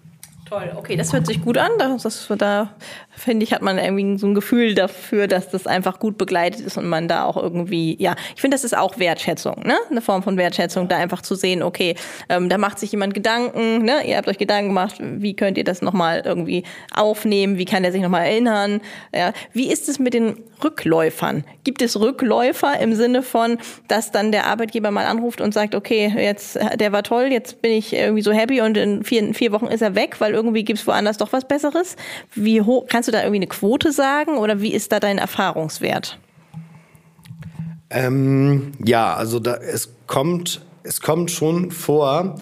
Toll, 0.49 0.71
okay, 0.77 0.95
das 0.95 1.11
hört 1.11 1.27
sich 1.27 1.41
gut 1.41 1.57
an. 1.57 1.71
Das, 1.77 2.03
das, 2.03 2.27
da 2.37 2.69
finde 3.11 3.43
ich, 3.43 3.53
hat 3.53 3.61
man 3.61 3.77
irgendwie 3.77 4.17
so 4.17 4.27
ein 4.27 4.33
Gefühl 4.33 4.75
dafür, 4.75 5.27
dass 5.27 5.49
das 5.49 5.67
einfach 5.67 5.99
gut 5.99 6.17
begleitet 6.17 6.61
ist 6.61 6.77
und 6.77 6.87
man 6.87 7.09
da 7.09 7.25
auch 7.25 7.35
irgendwie, 7.35 8.01
ja, 8.01 8.15
ich 8.33 8.39
finde, 8.39 8.55
das 8.55 8.63
ist 8.63 8.77
auch 8.77 8.97
Wertschätzung, 8.97 9.63
ne? 9.65 9.75
Eine 9.89 10.01
Form 10.01 10.23
von 10.23 10.37
Wertschätzung, 10.37 10.87
da 10.87 10.97
einfach 10.97 11.21
zu 11.21 11.35
sehen, 11.35 11.63
okay, 11.63 11.95
ähm, 12.29 12.47
da 12.47 12.57
macht 12.57 12.79
sich 12.79 12.91
jemand 12.93 13.13
Gedanken, 13.13 13.83
ne? 13.83 14.07
Ihr 14.07 14.15
habt 14.15 14.29
euch 14.29 14.37
Gedanken 14.37 14.69
gemacht, 14.69 14.95
wie 14.99 15.35
könnt 15.35 15.57
ihr 15.57 15.65
das 15.65 15.81
nochmal 15.81 16.21
irgendwie 16.23 16.63
aufnehmen, 16.93 17.57
wie 17.57 17.65
kann 17.65 17.83
er 17.83 17.91
sich 17.91 18.01
nochmal 18.01 18.27
erinnern? 18.27 18.79
Ja. 19.13 19.33
Wie 19.51 19.69
ist 19.69 19.89
es 19.89 19.99
mit 19.99 20.13
den 20.13 20.37
Rückläufern? 20.63 21.43
Gibt 21.65 21.81
es 21.81 21.99
Rückläufer 21.99 22.79
im 22.79 22.93
Sinne 22.93 23.21
von, 23.21 23.57
dass 23.87 24.11
dann 24.11 24.31
der 24.31 24.45
Arbeitgeber 24.45 24.91
mal 24.91 25.05
anruft 25.05 25.41
und 25.41 25.53
sagt, 25.53 25.75
okay, 25.75 26.13
jetzt, 26.15 26.57
der 26.75 26.91
war 26.93 27.03
toll, 27.03 27.25
jetzt 27.31 27.61
bin 27.61 27.71
ich 27.71 27.93
irgendwie 27.93 28.21
so 28.21 28.31
happy 28.31 28.61
und 28.61 28.77
in 28.77 29.03
vier, 29.03 29.19
in 29.19 29.33
vier 29.33 29.51
Wochen 29.51 29.67
ist 29.67 29.81
er 29.81 29.95
weg, 29.95 30.15
weil 30.19 30.36
irgendwie 30.37 30.63
gibt 30.63 30.79
es 30.79 30.87
woanders 30.87 31.17
doch 31.17 31.33
was 31.33 31.47
Besseres. 31.47 31.95
Wie 32.33 32.61
hoch, 32.61 32.85
kannst 32.87 33.07
du 33.07 33.11
da 33.11 33.19
irgendwie 33.19 33.39
eine 33.39 33.47
Quote 33.47 33.91
sagen 33.91 34.37
oder 34.37 34.61
wie 34.61 34.73
ist 34.73 34.91
da 34.91 34.99
dein 34.99 35.17
Erfahrungswert? 35.17 36.19
Ähm, 37.89 38.73
ja, 38.85 39.15
also 39.15 39.39
da, 39.39 39.55
es 39.55 39.93
kommt, 40.05 40.61
es 40.83 41.01
kommt 41.01 41.31
schon 41.31 41.71
vor, 41.71 42.35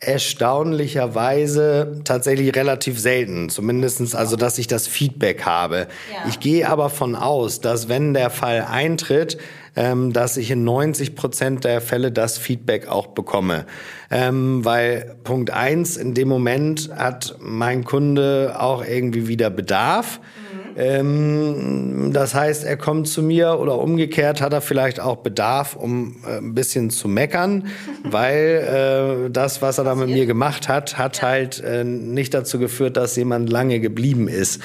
erstaunlicherweise 0.00 2.00
tatsächlich 2.04 2.56
relativ 2.56 2.98
selten. 2.98 3.50
Zumindestens 3.50 4.14
also, 4.14 4.36
dass 4.36 4.58
ich 4.58 4.66
das 4.66 4.86
Feedback 4.86 5.44
habe. 5.44 5.88
Ja. 6.10 6.28
Ich 6.28 6.40
gehe 6.40 6.68
aber 6.68 6.88
von 6.88 7.14
aus, 7.14 7.60
dass 7.60 7.90
wenn 7.90 8.14
der 8.14 8.30
Fall 8.30 8.66
eintritt, 8.68 9.36
ähm, 9.76 10.12
dass 10.12 10.38
ich 10.38 10.50
in 10.50 10.64
90 10.64 11.14
Prozent 11.14 11.64
der 11.64 11.82
Fälle 11.82 12.10
das 12.10 12.38
Feedback 12.38 12.88
auch 12.88 13.08
bekomme. 13.08 13.66
Ähm, 14.10 14.64
weil 14.64 15.16
Punkt 15.22 15.50
eins, 15.50 15.96
in 15.96 16.14
dem 16.14 16.28
Moment 16.28 16.90
hat 16.96 17.36
mein 17.38 17.84
Kunde 17.84 18.56
auch 18.58 18.84
irgendwie 18.84 19.28
wieder 19.28 19.50
Bedarf. 19.50 20.18
Mhm. 20.18 20.49
Ähm, 20.80 22.10
das 22.14 22.34
heißt, 22.34 22.64
er 22.64 22.78
kommt 22.78 23.06
zu 23.06 23.22
mir 23.22 23.58
oder 23.60 23.78
umgekehrt 23.78 24.40
hat 24.40 24.54
er 24.54 24.62
vielleicht 24.62 24.98
auch 24.98 25.18
Bedarf, 25.18 25.76
um 25.76 26.16
äh, 26.26 26.38
ein 26.38 26.54
bisschen 26.54 26.88
zu 26.88 27.06
meckern, 27.06 27.66
weil 28.04 29.26
äh, 29.26 29.30
das, 29.30 29.60
was 29.60 29.76
er 29.76 29.84
da 29.84 29.94
mit 29.94 30.08
mir 30.08 30.24
gemacht 30.24 30.68
hat, 30.68 30.96
hat 30.96 31.20
halt 31.20 31.62
äh, 31.62 31.84
nicht 31.84 32.32
dazu 32.32 32.58
geführt, 32.58 32.96
dass 32.96 33.14
jemand 33.16 33.50
lange 33.50 33.78
geblieben 33.78 34.26
ist. 34.26 34.62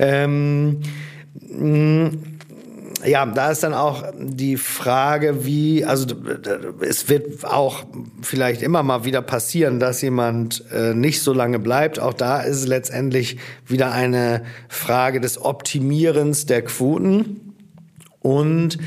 Ähm, 0.00 0.80
ja, 3.04 3.26
da 3.26 3.50
ist 3.50 3.62
dann 3.62 3.74
auch 3.74 4.04
die 4.16 4.56
Frage, 4.56 5.44
wie, 5.44 5.84
also 5.84 6.06
es 6.80 7.08
wird 7.08 7.44
auch 7.44 7.84
vielleicht 8.22 8.62
immer 8.62 8.82
mal 8.82 9.04
wieder 9.04 9.22
passieren, 9.22 9.80
dass 9.80 10.02
jemand 10.02 10.64
äh, 10.72 10.94
nicht 10.94 11.22
so 11.22 11.32
lange 11.32 11.58
bleibt. 11.58 11.98
Auch 11.98 12.14
da 12.14 12.40
ist 12.40 12.58
es 12.58 12.66
letztendlich 12.66 13.38
wieder 13.66 13.92
eine 13.92 14.42
Frage 14.68 15.20
des 15.20 15.42
Optimierens 15.42 16.46
der 16.46 16.62
Quoten. 16.62 17.54
Und 18.20 18.78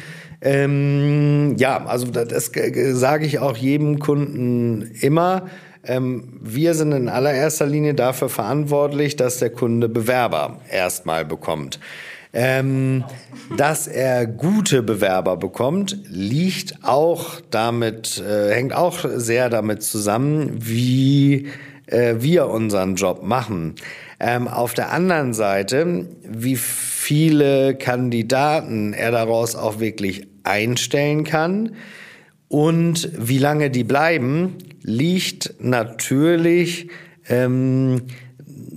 ähm, 0.41 1.55
ja, 1.57 1.85
also 1.85 2.07
das 2.07 2.51
sage 2.91 3.25
ich 3.25 3.39
auch 3.39 3.57
jedem 3.57 3.99
Kunden 3.99 4.91
immer. 5.01 5.47
Ähm, 5.83 6.39
wir 6.41 6.73
sind 6.73 6.91
in 6.91 7.09
allererster 7.09 7.65
Linie 7.65 7.93
dafür 7.93 8.29
verantwortlich, 8.29 9.15
dass 9.15 9.39
der 9.39 9.49
Kunde 9.49 9.89
Bewerber 9.89 10.59
erstmal 10.69 11.25
bekommt. 11.25 11.79
Ähm, 12.37 13.05
dass 13.55 13.87
er 13.87 14.27
gute 14.27 14.83
Bewerber 14.83 15.37
bekommt, 15.37 15.97
liegt 16.09 16.83
auch 16.83 17.39
damit, 17.49 18.21
äh, 18.21 18.53
hängt 18.53 18.75
auch 18.75 19.05
sehr 19.15 19.49
damit 19.49 19.83
zusammen, 19.83 20.51
wie 20.57 21.47
äh, 21.87 22.15
wir 22.19 22.47
unseren 22.47 22.95
Job 22.95 23.23
machen. 23.23 23.75
Ähm, 24.19 24.47
auf 24.49 24.73
der 24.73 24.91
anderen 24.91 25.33
Seite, 25.33 26.07
wie 26.27 26.57
viele 26.57 27.75
Kandidaten 27.75 28.93
er 28.93 29.11
daraus 29.11 29.55
auch 29.55 29.79
wirklich 29.79 30.27
einstellen 30.43 31.23
kann 31.23 31.75
und 32.47 33.09
wie 33.17 33.37
lange 33.37 33.69
die 33.69 33.83
bleiben, 33.83 34.57
liegt 34.81 35.55
natürlich 35.59 36.89
ähm, 37.27 38.03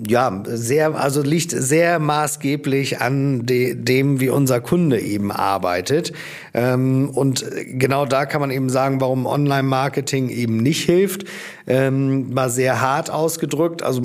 ja, 0.06 0.42
sehr, 0.44 0.94
also 0.94 1.22
liegt 1.22 1.50
sehr 1.50 1.98
maßgeblich 1.98 3.00
an 3.00 3.46
de, 3.46 3.74
dem, 3.74 4.20
wie 4.20 4.28
unser 4.28 4.60
Kunde 4.60 5.00
eben 5.00 5.32
arbeitet. 5.32 6.12
Ähm, 6.58 7.10
und 7.10 7.44
genau 7.66 8.04
da 8.04 8.26
kann 8.26 8.40
man 8.40 8.50
eben 8.50 8.68
sagen, 8.68 9.00
warum 9.00 9.26
Online-Marketing 9.26 10.28
eben 10.28 10.56
nicht 10.56 10.84
hilft. 10.84 11.24
Ähm, 11.68 12.34
mal 12.34 12.50
sehr 12.50 12.80
hart 12.80 13.10
ausgedrückt. 13.10 13.84
Also 13.84 14.02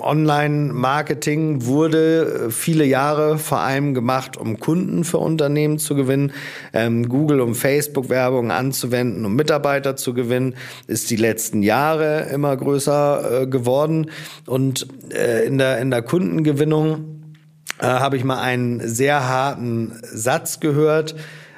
Online-Marketing 0.00 1.66
wurde 1.66 2.50
viele 2.50 2.84
Jahre 2.84 3.38
vor 3.38 3.60
allem 3.60 3.94
gemacht, 3.94 4.36
um 4.36 4.58
Kunden 4.58 5.04
für 5.04 5.18
Unternehmen 5.18 5.78
zu 5.78 5.94
gewinnen. 5.94 6.32
Ähm, 6.72 7.08
Google, 7.08 7.40
um 7.40 7.54
Facebook-Werbung 7.54 8.50
anzuwenden, 8.50 9.24
um 9.24 9.36
Mitarbeiter 9.36 9.94
zu 9.94 10.14
gewinnen, 10.14 10.56
ist 10.88 11.10
die 11.10 11.16
letzten 11.16 11.62
Jahre 11.62 12.28
immer 12.32 12.56
größer 12.56 13.42
äh, 13.42 13.46
geworden. 13.46 14.10
Und 14.46 14.88
äh, 15.12 15.44
in, 15.44 15.58
der, 15.58 15.78
in 15.78 15.92
der 15.92 16.02
Kundengewinnung 16.02 17.22
äh, 17.78 17.86
habe 17.86 18.16
ich 18.16 18.24
mal 18.24 18.40
einen 18.40 18.80
sehr 18.80 19.28
harten 19.28 19.92
Satz 20.02 20.58
gehört. 20.58 21.14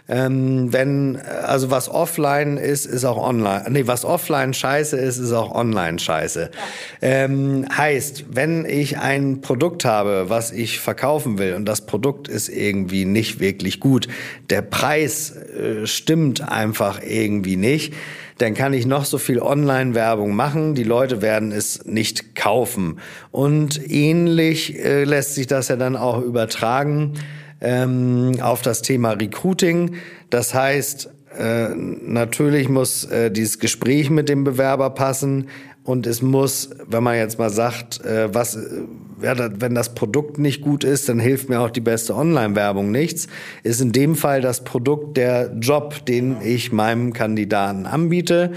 Ähm, 0.08 0.72
wenn, 0.72 1.16
also 1.16 1.70
was 1.70 1.88
offline 1.88 2.58
ist, 2.58 2.86
ist 2.86 3.04
auch 3.04 3.16
online. 3.16 3.64
Nee, 3.70 3.86
was 3.86 4.04
offline 4.04 4.54
scheiße 4.54 4.96
ist, 4.96 5.18
ist 5.18 5.32
auch 5.32 5.52
online 5.52 5.98
scheiße. 5.98 6.50
Ähm, 7.02 7.66
heißt, 7.76 8.26
wenn 8.30 8.64
ich 8.64 8.98
ein 8.98 9.40
Produkt 9.40 9.84
habe, 9.84 10.26
was 10.28 10.52
ich 10.52 10.78
verkaufen 10.78 11.38
will 11.38 11.54
und 11.54 11.64
das 11.64 11.86
Produkt 11.86 12.28
ist 12.28 12.48
irgendwie 12.48 13.04
nicht 13.04 13.40
wirklich 13.40 13.80
gut, 13.80 14.06
der 14.48 14.62
Preis 14.62 15.34
äh, 15.34 15.86
stimmt 15.86 16.48
einfach 16.48 17.00
irgendwie 17.02 17.56
nicht, 17.56 17.92
dann 18.38 18.54
kann 18.54 18.74
ich 18.74 18.86
noch 18.86 19.06
so 19.06 19.18
viel 19.18 19.40
Online-Werbung 19.40 20.36
machen. 20.36 20.74
Die 20.74 20.84
Leute 20.84 21.22
werden 21.22 21.52
es 21.52 21.84
nicht 21.86 22.36
kaufen. 22.36 23.00
Und 23.32 23.80
ähnlich 23.90 24.78
äh, 24.78 25.04
lässt 25.04 25.34
sich 25.34 25.46
das 25.46 25.68
ja 25.68 25.76
dann 25.76 25.96
auch 25.96 26.20
übertragen 26.20 27.14
ähm, 27.60 28.38
auf 28.40 28.62
das 28.62 28.82
Thema 28.82 29.12
Recruiting. 29.12 29.94
Das 30.30 30.54
heißt, 30.54 31.10
äh, 31.38 31.68
natürlich 31.74 32.68
muss 32.68 33.04
äh, 33.04 33.30
dieses 33.30 33.58
Gespräch 33.58 34.10
mit 34.10 34.28
dem 34.28 34.44
Bewerber 34.44 34.90
passen 34.90 35.48
und 35.86 36.06
es 36.08 36.20
muss, 36.20 36.70
wenn 36.88 37.04
man 37.04 37.16
jetzt 37.16 37.38
mal 37.38 37.48
sagt, 37.48 38.04
äh, 38.04 38.34
was, 38.34 38.58
ja, 39.22 39.36
wenn 39.60 39.74
das 39.74 39.94
Produkt 39.94 40.36
nicht 40.36 40.60
gut 40.60 40.82
ist, 40.82 41.08
dann 41.08 41.20
hilft 41.20 41.48
mir 41.48 41.60
auch 41.60 41.70
die 41.70 41.80
beste 41.80 42.16
Online-Werbung 42.16 42.90
nichts. 42.90 43.28
Ist 43.62 43.80
in 43.80 43.92
dem 43.92 44.16
Fall 44.16 44.40
das 44.40 44.64
Produkt 44.64 45.16
der 45.16 45.54
Job, 45.60 46.04
den 46.06 46.38
ich 46.42 46.72
meinem 46.72 47.12
Kandidaten 47.12 47.86
anbiete. 47.86 48.52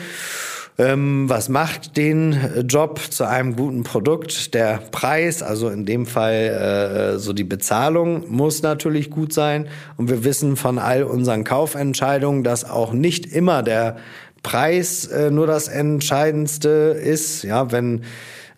Ähm, 0.80 1.28
was 1.28 1.50
macht 1.50 1.98
den 1.98 2.66
Job 2.66 3.02
zu 3.02 3.28
einem 3.28 3.58
guten 3.58 3.84
Produkt? 3.84 4.54
Der 4.54 4.78
Preis, 4.92 5.44
also 5.44 5.68
in 5.68 5.86
dem 5.86 6.06
Fall 6.06 7.16
äh, 7.16 7.20
so 7.20 7.34
die 7.34 7.44
Bezahlung, 7.44 8.24
muss 8.30 8.62
natürlich 8.62 9.10
gut 9.10 9.34
sein. 9.34 9.68
Und 9.98 10.10
wir 10.10 10.24
wissen 10.24 10.56
von 10.56 10.80
all 10.80 11.04
unseren 11.04 11.44
Kaufentscheidungen, 11.44 12.46
dass 12.46 12.64
auch 12.64 12.94
nicht 12.94 13.26
immer 13.26 13.62
der 13.62 13.98
Preis 14.42 15.06
äh, 15.08 15.32
nur 15.32 15.48
das 15.48 15.68
Entscheidendste 15.68 16.70
ist. 16.70 17.44
Ja, 17.44 17.74
wenn 17.74 18.04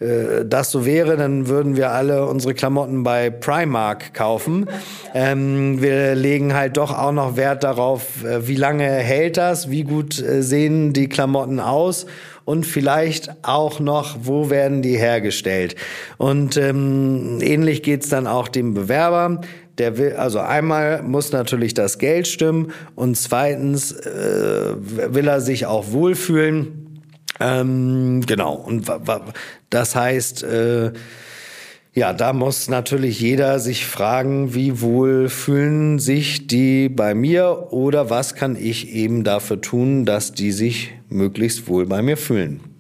äh, 0.02 0.46
das 0.46 0.72
so 0.72 0.86
wäre, 0.86 1.16
dann 1.16 1.48
würden 1.48 1.78
wir 1.78 1.92
alle 1.92 2.26
unsere 2.26 2.54
Klamotten 2.54 3.04
bei 3.04 3.30
Primark 3.30 4.14
kaufen. 4.14 4.68
Ähm, 5.14 5.82
wir 5.82 6.16
legen 6.16 6.54
halt 6.54 6.78
doch 6.78 6.98
auch 6.98 7.12
noch 7.12 7.38
Wert 7.38 7.64
darauf, 7.64 8.24
äh, 8.24 8.48
wie 8.48 8.56
lange 8.56 8.86
hält 8.86 9.38
das, 9.38 9.70
wie 9.70 9.84
gut 9.84 10.20
äh, 10.20 10.42
sehen 10.42 10.94
die 10.94 11.08
Klamotten 11.08 11.60
aus 11.60 12.08
und 12.46 12.66
vielleicht 12.66 13.32
auch 13.44 13.80
noch, 13.80 14.18
wo 14.24 14.50
werden 14.50 14.82
die 14.82 14.98
hergestellt. 14.98 15.76
Und 16.18 16.58
ähm, 16.58 17.40
ähnlich 17.42 17.84
geht's 17.84 18.10
dann 18.10 18.28
auch 18.28 18.48
dem 18.48 18.74
Bewerber. 18.74 19.42
Der 19.78 19.98
will, 19.98 20.14
also 20.14 20.40
einmal 20.40 21.02
muss 21.02 21.32
natürlich 21.32 21.74
das 21.74 21.98
Geld 21.98 22.28
stimmen 22.28 22.72
und 22.96 23.16
zweitens 23.16 23.94
äh, 23.94 24.74
will 24.76 25.28
er 25.28 25.42
sich 25.42 25.66
auch 25.66 25.92
wohlfühlen. 25.92 26.91
Ähm, 27.42 28.22
genau. 28.26 28.54
Und 28.54 28.92
das 29.70 29.96
heißt, 29.96 30.44
äh, 30.44 30.92
ja, 31.94 32.14
da 32.14 32.32
muss 32.32 32.70
natürlich 32.70 33.20
jeder 33.20 33.60
sich 33.60 33.86
fragen, 33.86 34.54
wie 34.54 34.80
wohl 34.80 35.28
fühlen 35.28 36.00
sich 36.00 36.48
die 36.48 36.88
bei 36.88 37.14
mir 37.16 37.68
oder 37.72 38.10
was 38.10 38.36
kann 38.36 38.56
ich 38.56 38.94
eben 38.94 39.24
dafür 39.24 39.60
tun, 39.60 40.06
dass 40.06 40.34
die 40.34 40.52
sich 40.52 40.94
möglichst 41.10 41.68
wohl 41.68 41.86
bei 41.86 42.02
mir 42.02 42.16
fühlen. 42.16 42.71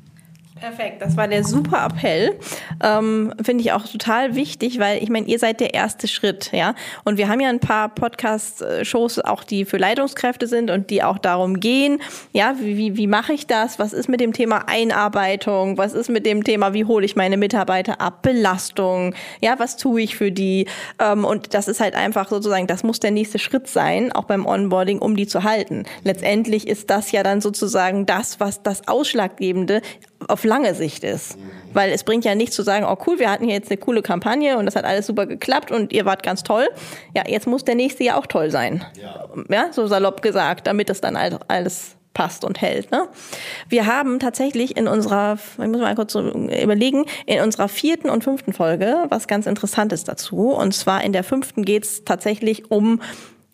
Perfekt, 0.62 1.02
das 1.02 1.18
war 1.18 1.28
der 1.28 1.44
super 1.44 1.88
Appell. 1.88 2.38
Ähm, 2.84 3.34
Finde 3.42 3.64
ich 3.64 3.72
auch 3.72 3.84
total 3.88 4.36
wichtig, 4.36 4.78
weil 4.78 5.02
ich 5.02 5.10
meine, 5.10 5.26
ihr 5.26 5.40
seid 5.40 5.60
der 5.60 5.74
erste 5.74 6.08
Schritt, 6.08 6.52
ja. 6.54 6.76
Und 7.04 7.18
wir 7.18 7.30
haben 7.30 7.40
ja 7.40 7.50
ein 7.50 7.60
paar 7.60 7.90
Podcast-Shows 7.90 9.22
auch, 9.22 9.44
die 9.44 9.66
für 9.66 9.78
Leitungskräfte 9.78 10.46
sind 10.46 10.70
und 10.70 10.92
die 10.92 11.02
auch 11.02 11.18
darum 11.18 11.60
gehen, 11.60 12.00
ja, 12.32 12.54
wie, 12.60 12.78
wie, 12.78 12.96
wie 12.96 13.08
mache 13.08 13.34
ich 13.34 13.48
das? 13.48 13.80
Was 13.80 13.92
ist 13.92 14.08
mit 14.08 14.20
dem 14.20 14.34
Thema 14.34 14.68
Einarbeitung? 14.68 15.80
Was 15.80 15.94
ist 15.94 16.12
mit 16.12 16.28
dem 16.28 16.44
Thema, 16.44 16.76
wie 16.76 16.86
hole 16.86 17.06
ich 17.06 17.16
meine 17.16 17.38
Mitarbeiter 17.38 18.00
ab? 18.00 18.22
Belastung, 18.22 19.16
ja, 19.42 19.58
was 19.58 19.78
tue 19.78 20.02
ich 20.02 20.16
für 20.16 20.32
die? 20.32 20.68
Ähm, 21.00 21.26
und 21.26 21.56
das 21.56 21.68
ist 21.70 21.80
halt 21.80 21.96
einfach 21.96 22.30
sozusagen, 22.30 22.68
das 22.68 22.84
muss 22.84 23.00
der 23.00 23.10
nächste 23.10 23.40
Schritt 23.40 23.68
sein, 23.68 24.12
auch 24.12 24.26
beim 24.26 24.46
Onboarding, 24.46 25.00
um 25.00 25.16
die 25.16 25.26
zu 25.26 25.44
halten. 25.44 25.86
Letztendlich 26.04 26.68
ist 26.68 26.92
das 26.92 27.12
ja 27.12 27.24
dann 27.24 27.42
sozusagen 27.42 28.06
das, 28.06 28.40
was 28.40 28.62
das 28.62 28.88
Ausschlaggebende 28.88 29.82
auf 30.28 30.44
lange 30.52 30.76
Sicht 30.76 31.06
ist. 31.06 31.38
Weil 31.74 31.92
es 31.92 32.04
bringt 32.04 32.26
ja 32.26 32.36
nichts 32.36 32.56
zu 32.58 32.64
sagen, 32.64 32.86
oh 32.86 32.98
cool, 33.08 33.18
wir 33.20 33.32
hatten 33.32 33.46
hier 33.46 33.54
jetzt 33.54 33.72
eine 33.72 33.78
coole 33.78 34.02
Kampagne 34.02 34.58
und 34.58 34.66
das 34.66 34.76
hat 34.76 34.84
alles 34.84 35.08
super 35.08 35.26
geklappt 35.26 35.72
und 35.72 35.94
ihr 35.94 36.04
wart 36.04 36.24
ganz 36.24 36.44
toll. 36.44 36.68
Ja, 37.16 37.24
jetzt 37.26 37.48
muss 37.48 37.64
der 37.64 37.76
nächste 37.76 38.04
ja 38.04 38.18
auch 38.18 38.28
toll 38.28 38.52
sein. 38.52 38.84
Ja, 39.02 39.28
ja 39.50 39.72
so 39.72 39.88
salopp 39.88 40.22
gesagt, 40.22 40.68
damit 40.68 40.90
es 40.90 41.00
dann 41.00 41.16
alles 41.16 41.96
passt 42.14 42.44
und 42.44 42.62
hält. 42.62 42.92
Ne? 42.92 43.08
Wir 43.70 43.86
haben 43.86 44.20
tatsächlich 44.20 44.76
in 44.76 44.90
unserer, 44.90 45.38
ich 45.54 45.68
muss 45.68 45.80
mal 45.80 45.96
kurz 45.96 46.12
so 46.12 46.20
überlegen, 46.22 47.06
in 47.26 47.42
unserer 47.42 47.70
vierten 47.70 48.10
und 48.10 48.26
fünften 48.26 48.52
Folge 48.52 49.06
was 49.08 49.30
ganz 49.30 49.46
Interessantes 49.46 50.04
dazu. 50.04 50.50
Und 50.50 50.74
zwar 50.74 51.06
in 51.06 51.14
der 51.14 51.24
fünften 51.24 51.64
geht's 51.64 52.04
tatsächlich 52.04 52.70
um 52.70 53.00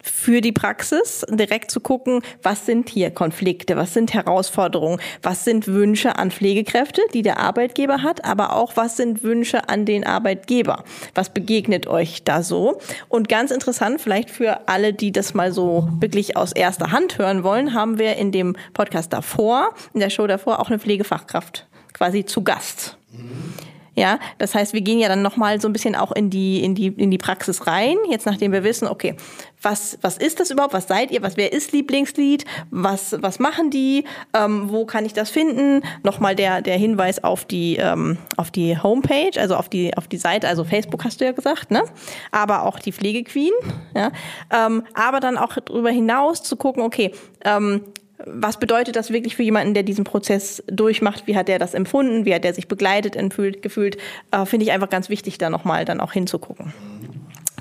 für 0.10 0.42
die 0.42 0.52
Praxis, 0.52 1.26
direkt 1.30 1.72
zu 1.72 1.80
gucken, 1.80 2.22
was 2.44 2.66
sind 2.66 2.90
hier 2.90 3.12
Konflikte, 3.12 3.78
was 3.78 3.94
sind 3.94 4.14
Herausforderungen, 4.14 5.00
was 5.22 5.46
sind 5.46 5.68
Wünsche 5.68 6.18
an 6.18 6.32
Pflegekräfte, 6.32 7.02
die 7.14 7.22
der 7.22 7.40
Arbeitgeber 7.40 8.04
hat, 8.04 8.26
aber 8.26 8.56
auch 8.56 8.76
was 8.76 8.98
sind 8.98 9.24
Wünsche 9.24 9.70
an 9.70 9.86
den 9.86 10.06
Arbeitgeber. 10.06 10.84
Was 11.16 11.30
begegnet 11.30 11.88
euch 11.88 12.24
da 12.24 12.44
so? 12.44 12.80
Und 13.10 13.30
ganz 13.30 13.52
interessant, 13.52 14.02
vielleicht 14.02 14.30
für 14.30 14.68
alle, 14.68 14.94
die 14.94 15.12
das 15.12 15.34
mal 15.34 15.52
so 15.52 15.88
wirklich 16.00 16.38
aus 16.38 16.52
erster 16.52 16.92
Hand 16.92 17.18
hören 17.18 17.44
wollen, 17.44 17.74
haben 17.74 18.00
wir 18.00 18.16
in 18.16 18.32
dem 18.32 18.56
Podcast 18.74 19.14
davor, 19.14 19.74
in 19.94 20.00
der 20.00 20.10
Show 20.10 20.28
davor, 20.28 20.60
auch 20.60 20.70
eine 20.70 20.80
Pflegefachkraft 20.80 21.68
quasi 21.94 22.26
zu 22.26 22.44
Gast. 22.44 22.98
Mhm. 23.12 23.54
Ja, 23.98 24.20
das 24.38 24.54
heißt, 24.54 24.74
wir 24.74 24.82
gehen 24.82 25.00
ja 25.00 25.08
dann 25.08 25.24
nochmal 25.24 25.60
so 25.60 25.68
ein 25.68 25.74
bisschen 25.74 25.96
auch 25.96 26.12
in 26.12 26.30
die, 26.30 26.64
in 26.64 26.76
die, 26.76 26.90
in 26.90 27.10
die 27.10 27.18
Praxis 27.18 27.66
rein, 27.66 27.98
jetzt 28.12 28.28
nachdem 28.28 28.52
wir 28.52 28.64
wissen, 28.64 28.88
okay, 28.88 29.16
was, 29.60 29.98
was 30.04 30.20
ist 30.20 30.40
das 30.40 30.52
überhaupt? 30.52 30.76
Was 30.76 30.88
seid 30.88 31.10
ihr? 31.10 31.24
Was, 31.24 31.36
wer 31.36 31.52
ist 31.52 31.72
Lieblingslied? 31.72 32.46
Was, 32.70 33.16
was 33.24 33.40
machen 33.40 33.72
die? 33.72 34.04
Ähm, 34.36 34.70
wo 34.70 34.86
kann 34.86 35.04
ich 35.04 35.14
das 35.14 35.32
finden? 35.32 35.82
Nochmal 36.04 36.36
der, 36.36 36.62
der 36.62 36.78
Hinweis 36.78 37.24
auf 37.24 37.46
die, 37.46 37.78
ähm, 37.78 38.20
auf 38.38 38.52
die 38.52 38.78
Homepage, 38.78 39.32
also 39.36 39.56
auf 39.56 39.68
die, 39.68 39.98
auf 39.98 40.08
die 40.08 40.18
Seite, 40.18 40.48
also 40.48 40.64
Facebook 40.64 41.04
hast 41.04 41.20
du 41.20 41.26
ja 41.26 41.32
gesagt, 41.32 41.72
ne? 41.72 41.84
Aber 42.32 42.68
auch 42.68 42.78
die 42.78 42.92
Pflegequeen, 42.92 43.54
ja? 43.96 44.12
Ähm, 44.52 44.84
aber 44.94 45.20
dann 45.22 45.40
auch 45.40 45.56
darüber 45.56 45.90
hinaus 45.90 46.44
zu 46.44 46.56
gucken, 46.56 46.84
okay, 46.84 47.14
ähm, 47.44 47.82
was 48.26 48.58
bedeutet 48.58 48.96
das 48.96 49.12
wirklich 49.12 49.36
für 49.36 49.44
jemanden, 49.44 49.74
der 49.74 49.84
diesen 49.84 50.04
Prozess 50.04 50.64
durchmacht? 50.68 51.28
Wie 51.28 51.36
hat 51.36 51.50
er 51.50 51.60
das 51.60 51.74
empfunden? 51.74 52.26
Wie 52.26 52.34
hat 52.34 52.46
er 52.46 52.54
sich 52.54 52.68
begleitet, 52.68 53.16
entfühlt, 53.16 53.62
gefühlt? 53.62 53.98
Äh, 54.32 54.46
Finde 54.46 54.66
ich 54.66 54.72
einfach 54.72 54.90
ganz 54.90 55.10
wichtig, 55.10 55.38
da 55.38 55.50
nochmal 55.50 55.86
dann 55.86 56.00
auch 56.00 56.14
hinzugucken. 56.14 56.74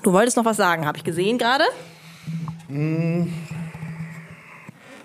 Du 0.03 0.13
wolltest 0.13 0.37
noch 0.37 0.45
was 0.45 0.57
sagen, 0.57 0.87
habe 0.87 0.97
ich 0.97 1.05
gesehen 1.05 1.37
gerade? 1.37 1.65
Mm. 2.69 3.27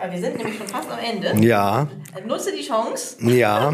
wir 0.10 0.20
sind 0.20 0.38
nämlich 0.38 0.58
schon 0.58 0.68
fast 0.68 0.90
am 0.90 1.00
Ende. 1.00 1.46
Ja. 1.46 1.88
Nutze 2.26 2.52
die 2.56 2.66
Chance. 2.66 3.18
Ja. 3.22 3.74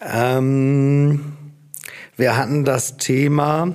ähm, 0.00 1.36
wir 2.16 2.36
hatten 2.36 2.64
das 2.64 2.98
Thema, 2.98 3.74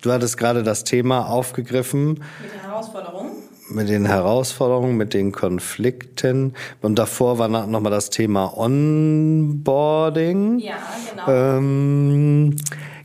du 0.00 0.12
hattest 0.12 0.38
gerade 0.38 0.62
das 0.62 0.84
Thema 0.84 1.28
aufgegriffen. 1.28 2.08
Mit 2.08 2.52
den 2.52 2.60
Herausforderungen 2.62 3.45
mit 3.68 3.88
den 3.88 4.06
Herausforderungen, 4.06 4.96
mit 4.96 5.14
den 5.14 5.30
Konflikten. 5.32 6.54
Und 6.82 6.98
davor 6.98 7.38
war 7.38 7.48
nochmal 7.48 7.92
das 7.92 8.10
Thema 8.10 8.56
Onboarding. 8.56 10.58
Ja, 10.58 10.74
genau. 11.10 11.28
Ähm, 11.28 12.56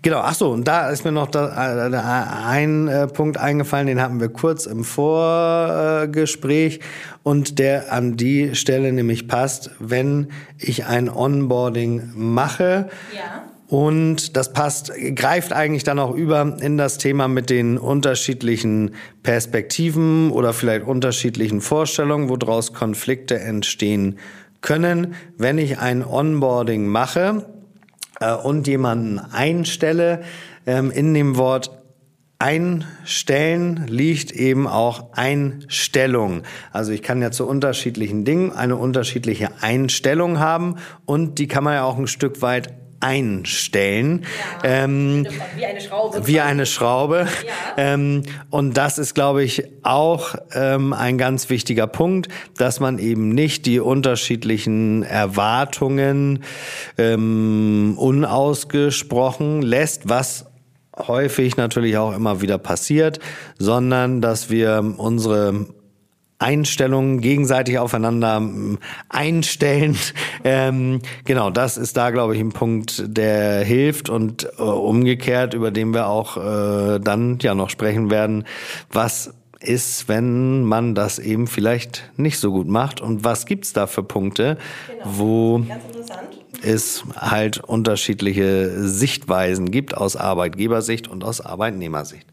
genau, 0.02 0.20
ach 0.20 0.36
so, 0.36 0.52
und 0.52 0.68
da 0.68 0.90
ist 0.90 1.06
mir 1.06 1.12
noch 1.12 1.28
da, 1.28 1.88
äh, 1.88 2.48
ein 2.48 2.88
äh, 2.88 3.08
Punkt 3.08 3.38
eingefallen, 3.38 3.88
den 3.88 4.02
hatten 4.02 4.20
wir 4.20 4.30
kurz 4.30 4.66
im 4.66 4.84
Vorgespräch 4.84 6.80
und 7.24 7.60
der 7.60 7.92
an 7.92 8.18
die 8.18 8.56
Stelle 8.56 8.92
nämlich 8.94 9.28
passt, 9.28 9.72
wenn 9.80 10.30
ich 10.58 10.86
ein 10.86 11.10
Onboarding 11.10 12.14
mache. 12.16 12.90
Ja 13.14 13.44
und 13.72 14.36
das 14.36 14.52
passt, 14.52 14.92
greift 15.16 15.54
eigentlich 15.54 15.86
dann 15.86 15.98
auch 15.98 16.14
über 16.14 16.58
in 16.60 16.78
das 16.78 16.98
Thema 16.98 17.30
mit 17.30 17.50
den 17.50 17.78
unterschiedlichen 17.78 18.96
Perspektiven 19.24 20.30
oder 20.32 20.52
vielleicht 20.52 20.86
unterschiedlichen 20.86 21.62
Vorstellungen, 21.62 22.28
woraus 22.28 22.74
Konflikte 22.74 23.40
entstehen 23.40 24.20
können. 24.60 25.16
Wenn 25.38 25.58
ich 25.58 25.80
ein 25.80 26.04
Onboarding 26.04 26.86
mache 26.86 27.46
äh, 28.20 28.34
und 28.34 28.68
jemanden 28.68 29.20
einstelle, 29.20 30.24
ähm, 30.66 30.92
in 30.92 31.14
dem 31.14 31.38
Wort 31.38 31.72
Einstellen 32.40 33.86
liegt 33.88 34.34
eben 34.34 34.68
auch 34.68 35.14
Einstellung. 35.14 36.42
Also 36.74 36.92
ich 36.92 37.04
kann 37.04 37.22
ja 37.22 37.32
zu 37.32 37.48
unterschiedlichen 37.48 38.26
Dingen 38.26 38.52
eine 38.52 38.76
unterschiedliche 38.76 39.52
Einstellung 39.62 40.40
haben 40.40 40.76
und 41.06 41.40
die 41.40 41.48
kann 41.48 41.64
man 41.64 41.76
ja 41.76 41.84
auch 41.86 41.98
ein 41.98 42.08
Stück 42.08 42.42
weit 42.42 42.81
einstellen. 43.02 44.26
Ja, 44.64 44.84
ähm, 44.84 45.28
wie 45.56 45.66
eine 45.66 45.82
Schraube. 45.82 46.28
Wie 46.28 46.40
eine 46.40 46.66
Schraube. 46.66 47.28
Ja. 47.46 47.52
Ähm, 47.78 48.24
und 48.50 48.78
das 48.78 48.98
ist, 48.98 49.14
glaube 49.14 49.44
ich, 49.44 49.64
auch 49.84 50.36
ähm, 50.54 50.94
ein 50.94 51.18
ganz 51.18 51.50
wichtiger 51.50 51.88
Punkt, 51.88 52.30
dass 52.58 52.80
man 52.80 53.00
eben 53.00 53.30
nicht 53.30 53.66
die 53.66 53.80
unterschiedlichen 53.80 55.04
Erwartungen 55.04 56.44
ähm, 56.98 57.96
unausgesprochen 57.98 59.62
lässt, 59.62 60.08
was 60.08 60.46
häufig 61.08 61.58
natürlich 61.58 61.98
auch 61.98 62.16
immer 62.16 62.42
wieder 62.42 62.58
passiert, 62.58 63.20
sondern 63.58 64.22
dass 64.22 64.50
wir 64.50 64.94
unsere 64.98 65.66
Einstellungen 66.42 67.22
gegenseitig 67.22 67.78
aufeinander 67.78 68.42
einstellen. 69.10 69.98
Ähm, 70.44 71.02
genau, 71.24 71.52
das 71.52 71.78
ist 71.78 71.98
da, 71.98 72.10
glaube 72.10 72.36
ich, 72.36 72.42
ein 72.42 72.52
Punkt, 72.52 73.04
der 73.06 73.64
hilft 73.64 74.10
und 74.10 74.50
äh, 74.58 74.64
umgekehrt, 74.64 75.54
über 75.54 75.70
den 75.70 75.94
wir 75.94 76.08
auch 76.08 76.36
äh, 76.36 77.00
dann 77.00 77.38
ja 77.44 77.54
noch 77.54 77.70
sprechen 77.70 78.10
werden, 78.10 78.46
was 78.92 79.36
ist, 79.60 80.10
wenn 80.10 80.64
man 80.64 80.96
das 80.96 81.20
eben 81.20 81.46
vielleicht 81.46 82.10
nicht 82.18 82.40
so 82.40 82.52
gut 82.52 82.68
macht 82.68 83.02
und 83.02 83.24
was 83.24 83.46
gibt's 83.46 83.74
da 83.74 83.86
für 83.86 84.02
Punkte, 84.02 84.58
genau. 84.88 85.04
wo 85.06 85.66
es 86.64 87.04
halt 87.16 87.60
unterschiedliche 87.60 88.88
Sichtweisen 88.88 89.70
gibt 89.70 89.96
aus 89.96 90.16
Arbeitgebersicht 90.16 91.08
und 91.08 91.24
aus 91.24 91.42
Arbeitnehmersicht. 91.42 92.26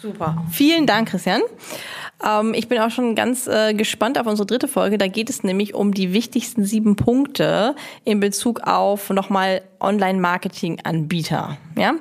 Super. 0.00 0.44
Vielen 0.50 0.86
Dank, 0.86 1.10
Christian. 1.10 1.42
Ähm, 2.26 2.54
ich 2.54 2.68
bin 2.68 2.78
auch 2.80 2.90
schon 2.90 3.14
ganz 3.14 3.46
äh, 3.46 3.74
gespannt 3.74 4.18
auf 4.18 4.26
unsere 4.26 4.46
dritte 4.46 4.68
Folge. 4.68 4.98
Da 4.98 5.06
geht 5.06 5.30
es 5.30 5.42
nämlich 5.42 5.74
um 5.74 5.92
die 5.94 6.12
wichtigsten 6.12 6.64
sieben 6.64 6.96
Punkte 6.96 7.74
in 8.04 8.20
Bezug 8.20 8.60
auf 8.60 9.10
nochmal 9.10 9.62
Online-Marketing-Anbieter. 9.80 11.56
Ja? 11.76 11.94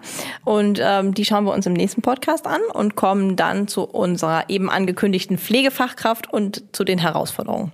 Und 0.43 0.79
ähm, 0.83 1.13
die 1.13 1.25
schauen 1.25 1.45
wir 1.45 1.53
uns 1.53 1.65
im 1.65 1.73
nächsten 1.73 2.01
Podcast 2.01 2.45
an 2.45 2.61
und 2.73 2.95
kommen 2.95 3.35
dann 3.35 3.67
zu 3.67 3.83
unserer 3.83 4.49
eben 4.49 4.69
angekündigten 4.69 5.37
Pflegefachkraft 5.37 6.31
und 6.31 6.63
zu 6.73 6.83
den 6.83 6.99
Herausforderungen. 6.99 7.71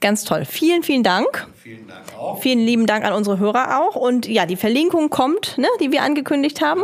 Ganz 0.00 0.24
toll. 0.24 0.44
Vielen, 0.44 0.82
vielen 0.82 1.02
Dank. 1.02 1.46
Vielen 1.62 1.86
Dank 1.88 2.00
auch. 2.18 2.40
Vielen 2.40 2.60
lieben 2.60 2.86
Dank 2.86 3.04
an 3.04 3.12
unsere 3.12 3.38
Hörer 3.38 3.80
auch. 3.80 3.96
Und 3.96 4.26
ja, 4.26 4.46
die 4.46 4.56
Verlinkung 4.56 5.10
kommt, 5.10 5.58
ne, 5.58 5.66
die 5.80 5.90
wir 5.92 6.02
angekündigt 6.02 6.60
haben. 6.60 6.82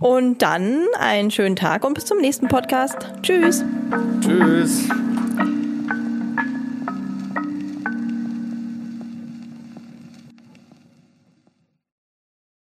Und 0.00 0.42
dann 0.42 0.86
einen 0.98 1.30
schönen 1.30 1.56
Tag 1.56 1.84
und 1.84 1.94
bis 1.94 2.06
zum 2.06 2.18
nächsten 2.18 2.48
Podcast. 2.48 2.96
Tschüss. 3.22 3.64
Tschüss. 4.20 4.88